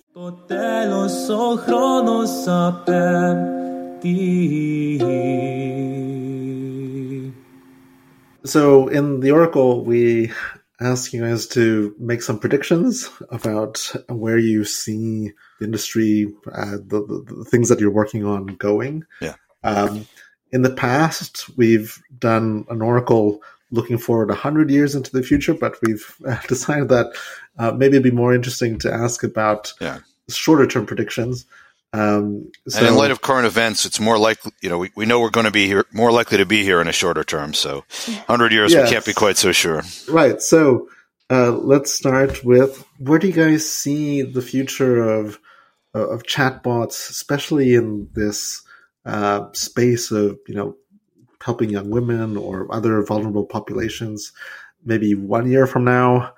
[8.45, 10.33] So in the Oracle, we
[10.81, 17.05] ask you guys to make some predictions about where you see the industry, uh, the,
[17.07, 19.05] the, the, things that you're working on going.
[19.21, 19.35] Yeah.
[19.65, 20.07] Um,
[20.53, 25.77] in the past, we've done an oracle looking forward 100 years into the future, but
[25.83, 27.13] we've uh, decided that
[27.59, 29.99] uh, maybe it'd be more interesting to ask about yeah.
[30.29, 31.45] shorter term predictions.
[31.93, 35.07] Um, so, and in light of current events, it's more likely, you know, we, we
[35.07, 37.55] know we're going to be here, more likely to be here in a shorter term.
[37.55, 38.87] So 100 years, yes.
[38.87, 39.83] we can't be quite so sure.
[40.09, 40.43] Right.
[40.43, 40.89] So
[41.31, 45.39] uh, let's start with where do you guys see the future of,
[45.95, 48.63] uh, of chatbots, especially in this
[49.07, 50.77] uh, space of, you know,
[51.43, 54.33] helping young women or other vulnerable populations,
[54.85, 56.35] maybe one year from now?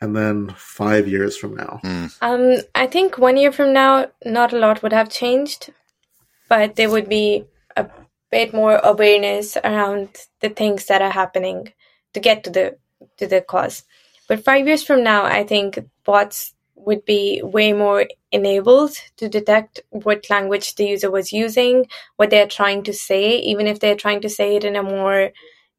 [0.00, 1.80] And then five years from now?
[1.84, 2.16] Mm.
[2.20, 5.70] Um, I think one year from now, not a lot would have changed,
[6.48, 7.44] but there would be
[7.76, 7.86] a
[8.30, 10.08] bit more awareness around
[10.40, 11.72] the things that are happening
[12.14, 12.78] to get to the
[13.16, 13.84] to the cause.
[14.28, 19.80] But five years from now, I think bots would be way more enabled to detect
[19.90, 21.86] what language the user was using,
[22.16, 25.30] what they're trying to say, even if they're trying to say it in a more,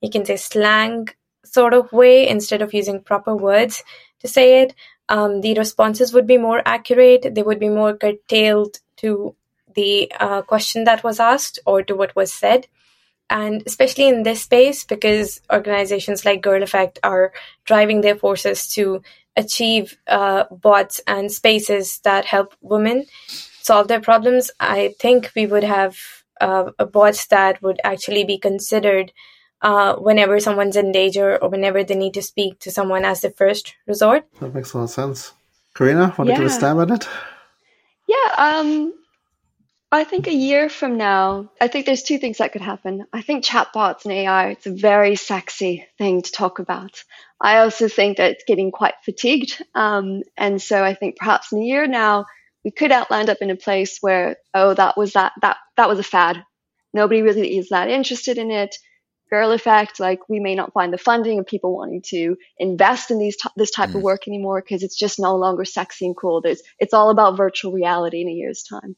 [0.01, 1.07] you can say, slang
[1.43, 3.83] sort of way instead of using proper words
[4.21, 4.73] to say it.
[5.09, 7.35] Um, the responses would be more accurate.
[7.35, 9.35] They would be more curtailed to
[9.75, 12.67] the uh, question that was asked or to what was said.
[13.29, 17.31] And especially in this space, because organizations like Girl Effect are
[17.63, 19.01] driving their forces to
[19.37, 23.05] achieve uh, bots and spaces that help women
[23.61, 25.97] solve their problems, I think we would have
[26.41, 29.13] uh, bots that would actually be considered
[29.61, 33.29] uh, whenever someone's in danger or whenever they need to speak to someone as the
[33.29, 34.25] first resort.
[34.39, 35.33] That makes a lot of sense.
[35.75, 37.07] Karina, want to give a stab at it?
[38.07, 38.93] Yeah, um,
[39.91, 43.05] I think a year from now, I think there's two things that could happen.
[43.11, 47.03] I think chatbots and AI, it's a very sexy thing to talk about.
[47.41, 49.61] I also think that it's getting quite fatigued.
[49.75, 52.25] Um, and so I think perhaps in a year now,
[52.63, 55.89] we could out land up in a place where, oh, that was that, that, that
[55.89, 56.43] was a fad.
[56.93, 58.75] Nobody really is that interested in it.
[59.31, 63.17] Girl effect, like we may not find the funding of people wanting to invest in
[63.17, 64.03] these t- this type of Mm.
[64.03, 66.41] work anymore because it's just no longer sexy and cool.
[66.41, 68.95] There's, it's all about virtual reality in a year's time.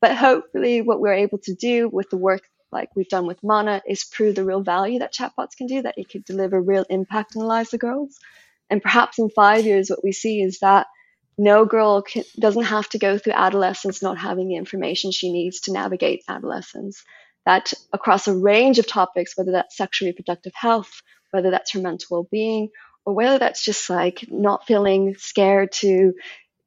[0.00, 3.82] But hopefully, what we're able to do with the work like we've done with Mana
[3.86, 7.34] is prove the real value that chatbots can do, that it could deliver real impact
[7.34, 8.18] in the lives of girls.
[8.70, 10.86] And perhaps in five years, what we see is that
[11.38, 15.60] no girl can, doesn't have to go through adolescence not having the information she needs
[15.62, 17.02] to navigate adolescence.
[17.44, 22.06] That across a range of topics, whether that's sexual reproductive health, whether that's her mental
[22.10, 22.68] well being,
[23.04, 26.14] or whether that's just like not feeling scared to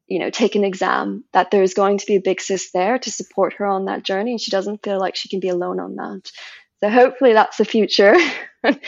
[0.08, 3.12] you know, take an exam, that there's going to be a big sis there to
[3.12, 5.96] support her on that journey and she doesn't feel like she can be alone on
[5.96, 6.32] that.
[6.80, 8.16] So hopefully that's the future
[8.64, 8.80] and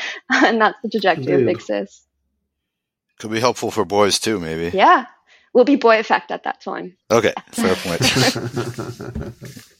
[0.61, 2.03] that's the trajectory of big sis.
[3.19, 4.75] Could be helpful for boys too, maybe.
[4.77, 5.05] Yeah.
[5.53, 6.97] We'll be boy effect at that time.
[7.09, 8.01] Okay, fair point.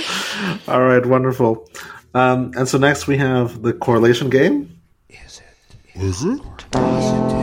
[0.68, 1.68] All right, wonderful.
[2.14, 4.78] Um, and so next we have the correlation game.
[5.94, 7.41] Is it?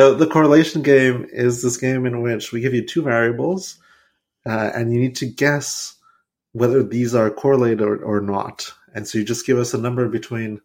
[0.00, 3.76] So the correlation game is this game in which we give you two variables,
[4.46, 5.94] uh, and you need to guess
[6.52, 8.72] whether these are correlated or, or not.
[8.94, 10.62] And so you just give us a number between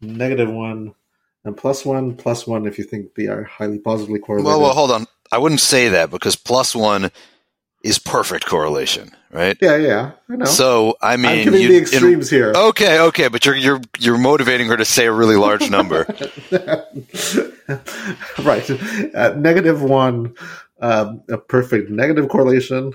[0.00, 0.96] negative one
[1.44, 4.48] and plus one, plus one if you think they are highly positively correlated.
[4.48, 5.06] well, well, hold on.
[5.30, 7.12] I wouldn't say that because plus one
[7.82, 9.56] is perfect correlation, right?
[9.60, 10.44] yeah, yeah, I know.
[10.44, 12.52] So I mean, I'm giving you- the in- extremes here.
[12.54, 16.06] Okay, okay, but you're you're you're motivating her to say a really large number.
[18.42, 18.70] right.
[19.14, 20.34] Uh, negative one,
[20.80, 22.92] um, a perfect negative correlation.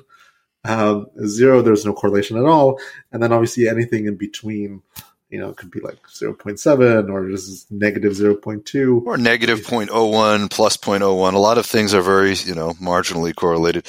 [0.63, 2.79] Um, zero, there's no correlation at all.
[3.11, 4.81] And then obviously anything in between,
[5.29, 9.05] you know, it could be like 0.7 or just negative 0.2.
[9.05, 13.85] or negative 0.01 plus 0.01 a lot of things are very you know marginally correlated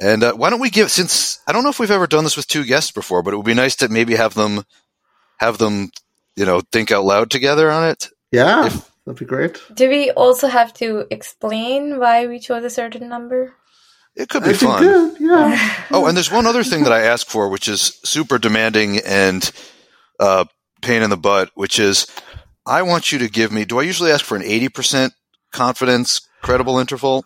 [0.00, 2.36] and uh, why don't we give since i don't know if we've ever done this
[2.36, 4.64] with two guests before but it would be nice to maybe have them
[5.38, 5.90] have them
[6.36, 9.58] you know think out loud together on it Yeah, If- that'd be great.
[9.74, 13.54] Do we also have to explain why we chose a certain number?
[14.16, 15.84] it could be I fun good, yeah.
[15.92, 19.50] oh and there's one other thing that i ask for which is super demanding and
[20.20, 20.44] uh,
[20.82, 22.06] pain in the butt which is
[22.66, 25.12] i want you to give me do i usually ask for an 80%
[25.52, 27.24] confidence credible interval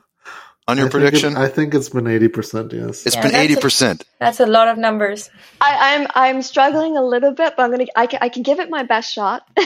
[0.68, 3.04] on your I think prediction it- I think it's been 80%, yes.
[3.06, 5.30] it's Yeah, been that's 80% That's a lot of numbers.
[5.60, 8.60] I, I'm I'm struggling a little bit, but I'm gonna I can, I can give
[8.60, 9.42] it my best shot.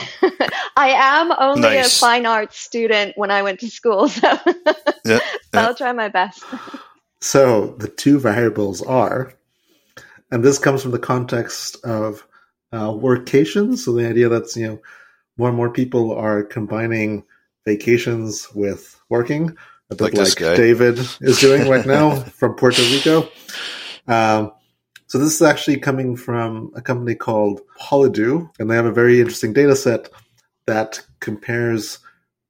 [0.77, 1.97] I am only Nice.
[1.97, 4.39] a fine arts student when I went to school, so,
[5.05, 5.19] Yeah,
[5.53, 6.43] so I'll try my best.
[7.21, 9.33] So the two variables are,
[10.31, 12.27] and this comes from the context of
[12.73, 13.79] uh, workations.
[13.79, 14.79] So the idea that's you know
[15.37, 17.25] more and more people are combining
[17.67, 19.57] vacations with working,
[19.91, 20.57] a bit Like guy.
[20.57, 23.28] David is doing right now from Puerto Rico.
[24.09, 24.53] Um,
[25.07, 29.20] so this is actually coming from a company called Holidu, and they have a very
[29.20, 30.09] interesting data set
[30.66, 32.01] that compares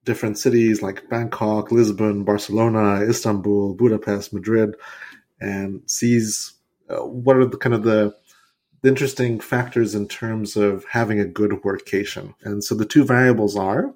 [0.05, 4.75] different cities like Bangkok, Lisbon, Barcelona, Istanbul, Budapest, Madrid,
[5.41, 6.55] and sees
[6.89, 8.15] uh, what are the kind of the,
[8.81, 12.35] the interesting factors in terms of having a good workation.
[12.43, 13.93] And so the two variables are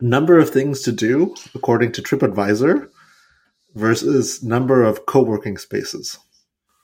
[0.00, 2.88] number of things to do according to TripAdvisor
[3.74, 6.18] versus number of co-working spaces.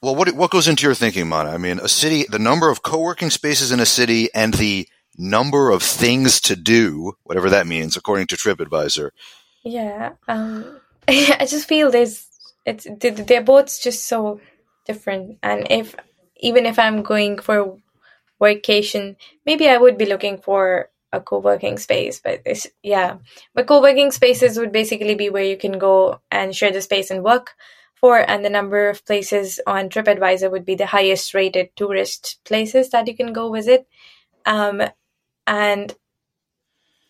[0.02, 1.50] Well, what what goes into your thinking, Mana?
[1.50, 5.70] I mean, a city, the number of co-working spaces in a city, and the number
[5.70, 9.10] of things to do, whatever that means, according to TripAdvisor.
[9.62, 10.14] Yeah.
[10.26, 12.26] Um, I just feel there's
[12.66, 14.40] it's they- they're both just so
[14.86, 15.94] different, and if
[16.36, 17.78] even if I'm going for
[18.40, 19.14] workation,
[19.46, 22.20] maybe I would be looking for a co-working space.
[22.22, 23.16] But it's yeah,
[23.54, 27.22] but co-working spaces would basically be where you can go and share the space and
[27.24, 27.54] work
[27.94, 32.90] for, and the number of places on TripAdvisor would be the highest rated tourist places
[32.90, 33.86] that you can go visit.
[34.44, 34.82] Um,
[35.46, 35.94] and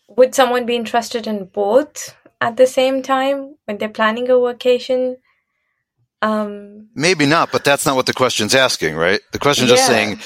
[0.08, 5.16] would someone be interested in both at the same time when they're planning a vacation?
[6.20, 9.20] Um, Maybe not, but that's not what the question's asking, right?
[9.32, 9.88] The question's just Yeah.
[9.88, 10.20] saying,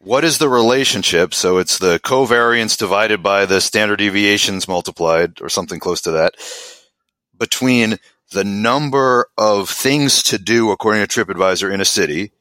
[0.00, 1.34] what is the relationship?
[1.34, 6.34] So it's the covariance divided by the standard deviations multiplied, or something close to that,
[7.38, 7.98] between
[8.32, 12.32] the number of things to do according to TripAdvisor in a city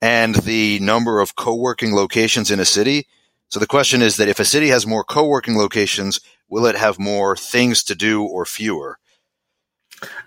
[0.00, 3.06] and the number of co-working locations in a city.
[3.48, 6.98] So the question is that if a city has more co-working locations, will it have
[6.98, 8.98] more things to do or fewer?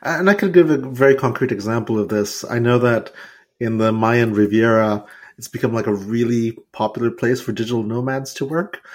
[0.01, 2.43] And I could give a very concrete example of this.
[2.43, 3.11] I know that
[3.59, 5.05] in the Mayan Riviera,
[5.39, 8.85] it's become like a really popular place for digital nomads to work.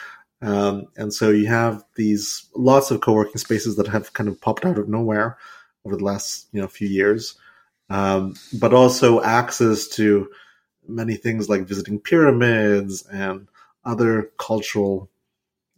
[0.42, 4.66] Um, and so you have these lots of co-working spaces that have kind of popped
[4.66, 5.38] out of nowhere
[5.86, 7.36] over the last you know few years,
[7.88, 10.28] um, but also access to
[10.86, 13.48] many things like visiting pyramids and
[13.82, 15.08] other cultural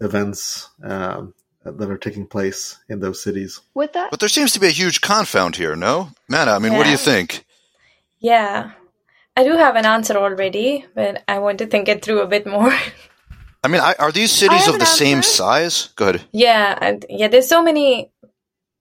[0.00, 1.32] events um,
[1.64, 3.60] that are taking place in those cities.
[3.72, 6.10] With that, But there seems to be a huge confound here, no?
[6.28, 7.44] Mana, I mean, what do you think?
[8.18, 8.72] Yeah.
[9.36, 12.46] I do have an answer already, but I want to think it through a bit
[12.46, 12.72] more.
[13.64, 15.30] I mean, I, are these cities have of an the same answer.
[15.30, 15.88] size?
[15.96, 16.24] Go ahead.
[16.32, 18.10] yeah, and yeah, there's so many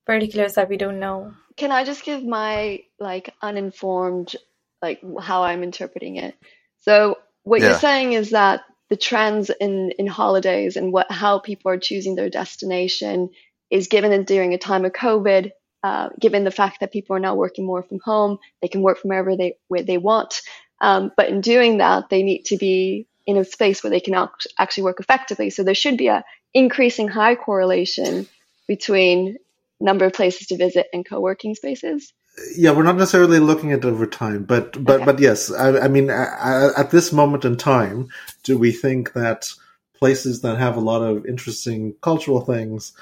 [0.06, 1.34] particulars that we don't know.
[1.58, 4.36] can I just give my like uninformed
[4.82, 6.36] like how I'm interpreting it?
[6.82, 7.70] So what Yeah.
[7.70, 12.16] you're saying is that the trends in in holidays and what how people are choosing
[12.16, 13.30] their destination
[13.72, 15.52] is given in during a time of COVID.
[15.86, 18.98] Uh, given the fact that people are now working more from home, they can work
[18.98, 20.42] from wherever they where they want.
[20.82, 24.16] Um, but in doing that, they need to be in a space where they can
[24.16, 25.52] act- actually work effectively.
[25.52, 26.24] So there should be a
[26.56, 28.28] increasing high correlation
[28.68, 29.38] between
[29.80, 32.12] number of places to visit and co-working spaces.
[32.58, 35.06] Yeah, we're not necessarily looking at over time, but but Okay.
[35.06, 38.08] but yes, I, I mean, I, I, at this moment in time,
[38.44, 39.54] do we think that
[40.00, 42.94] places that have a lot of interesting cultural things,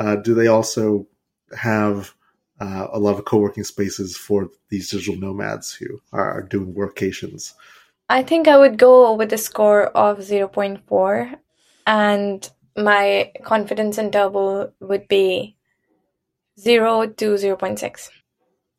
[0.00, 1.06] uh, do they also
[1.56, 2.12] have
[2.60, 7.54] uh, a lot of co-working spaces for these digital nomads who are doing workations?
[8.08, 11.36] I think I would go with a score of 0.4,
[11.86, 15.56] and my confidence interval would be
[16.60, 18.10] 0 to 0.6.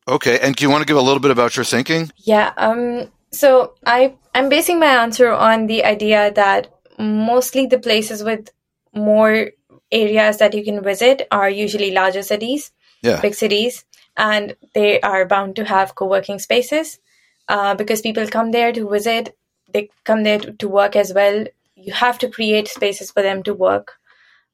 [0.07, 2.11] Okay, and do you want to give a little bit about your thinking?
[2.17, 8.23] Yeah, um, so I, I'm basing my answer on the idea that mostly the places
[8.23, 8.49] with
[8.93, 9.49] more
[9.91, 12.71] areas that you can visit are usually larger cities,
[13.01, 13.21] Yeah.
[13.21, 13.85] big cities,
[14.17, 16.99] and they are bound to have co working spaces
[17.47, 19.35] uh, because people come there to visit,
[19.73, 21.45] they come there to, to work as well.
[21.75, 23.93] You have to create spaces for them to work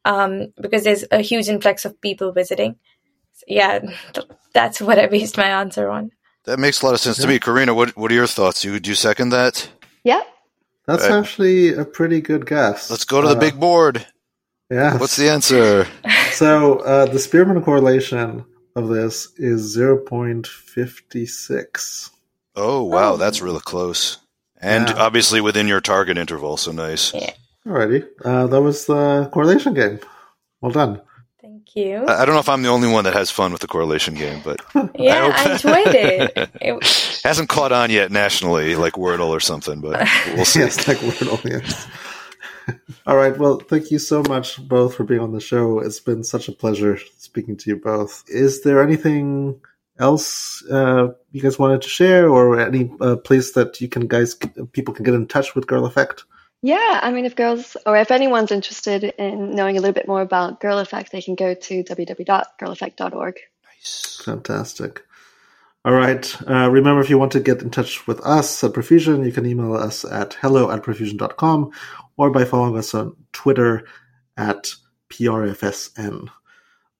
[0.05, 2.75] um, because there's a huge influx of people visiting.
[3.33, 3.79] So, yeah,
[4.53, 6.11] that's what I based my answer on.
[6.45, 7.39] That makes a lot of sense to me.
[7.39, 8.63] Karina, what what are your thoughts?
[8.65, 9.69] You do you second that?
[10.03, 10.21] Yeah.
[10.87, 11.19] That's Right.
[11.19, 12.89] actually a pretty good guess.
[12.89, 14.07] Let's go to the Uh, big board.
[14.72, 14.97] Yeah.
[14.97, 15.88] What's the answer?
[16.32, 18.45] So uh, the Spearman correlation
[18.76, 22.09] of this is zero point fifty six.
[22.55, 23.17] Oh wow, Oh.
[23.17, 24.17] that's really close.
[24.59, 24.95] And Yeah.
[24.95, 27.13] obviously within your target interval, so nice.
[27.13, 27.32] Yeah.
[27.67, 29.99] Alrighty, uh, that was the correlation game.
[30.61, 31.01] Well done.
[31.41, 32.05] Thank you.
[32.07, 34.13] I I don't know if I'm the only one that has fun with the correlation
[34.15, 34.61] game, but
[34.95, 36.49] Yeah, hope- I, enjoyed it.
[36.61, 37.22] it.
[37.26, 39.82] hasn't caught on yet nationally, like Wordle or something.
[39.82, 40.61] But we'll see.
[40.61, 41.43] yes, like Wordle.
[41.43, 41.88] Yes.
[43.05, 43.38] All right.
[43.38, 45.80] Well, thank you so much both for being on the show.
[45.80, 48.23] It's been such a pleasure speaking to you both.
[48.27, 49.61] Is there anything
[49.99, 54.35] else uh, you guys wanted to share, or any uh, place that you can guys
[54.72, 56.26] people can get in touch with Girl Effect?
[56.64, 60.22] Yeah, I mean, if girls or if anyone's interested in knowing a little bit more
[60.22, 63.39] about Girl Effect, they can go to www.girleffect.org.
[63.65, 65.03] Nice, fantastic.
[65.84, 66.38] All right.
[66.48, 69.48] Uh, remember, if you want to get in touch with us at Profusion, you can
[69.48, 71.72] email us at hello at profusion.com
[72.22, 73.84] or by following us on Twitter
[74.38, 74.76] at
[75.10, 76.27] PRFSN.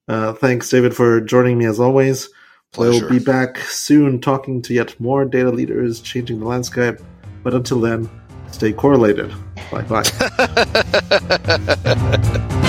[0.08, 2.28] Uh, thanks, David, for joining me as always.
[2.72, 3.06] Pleasure.
[3.06, 6.96] We'll be back soon talking to yet more data leaders changing the landscape.
[7.44, 8.10] But until then,
[8.50, 9.32] stay correlated.
[9.70, 10.02] Bye bye.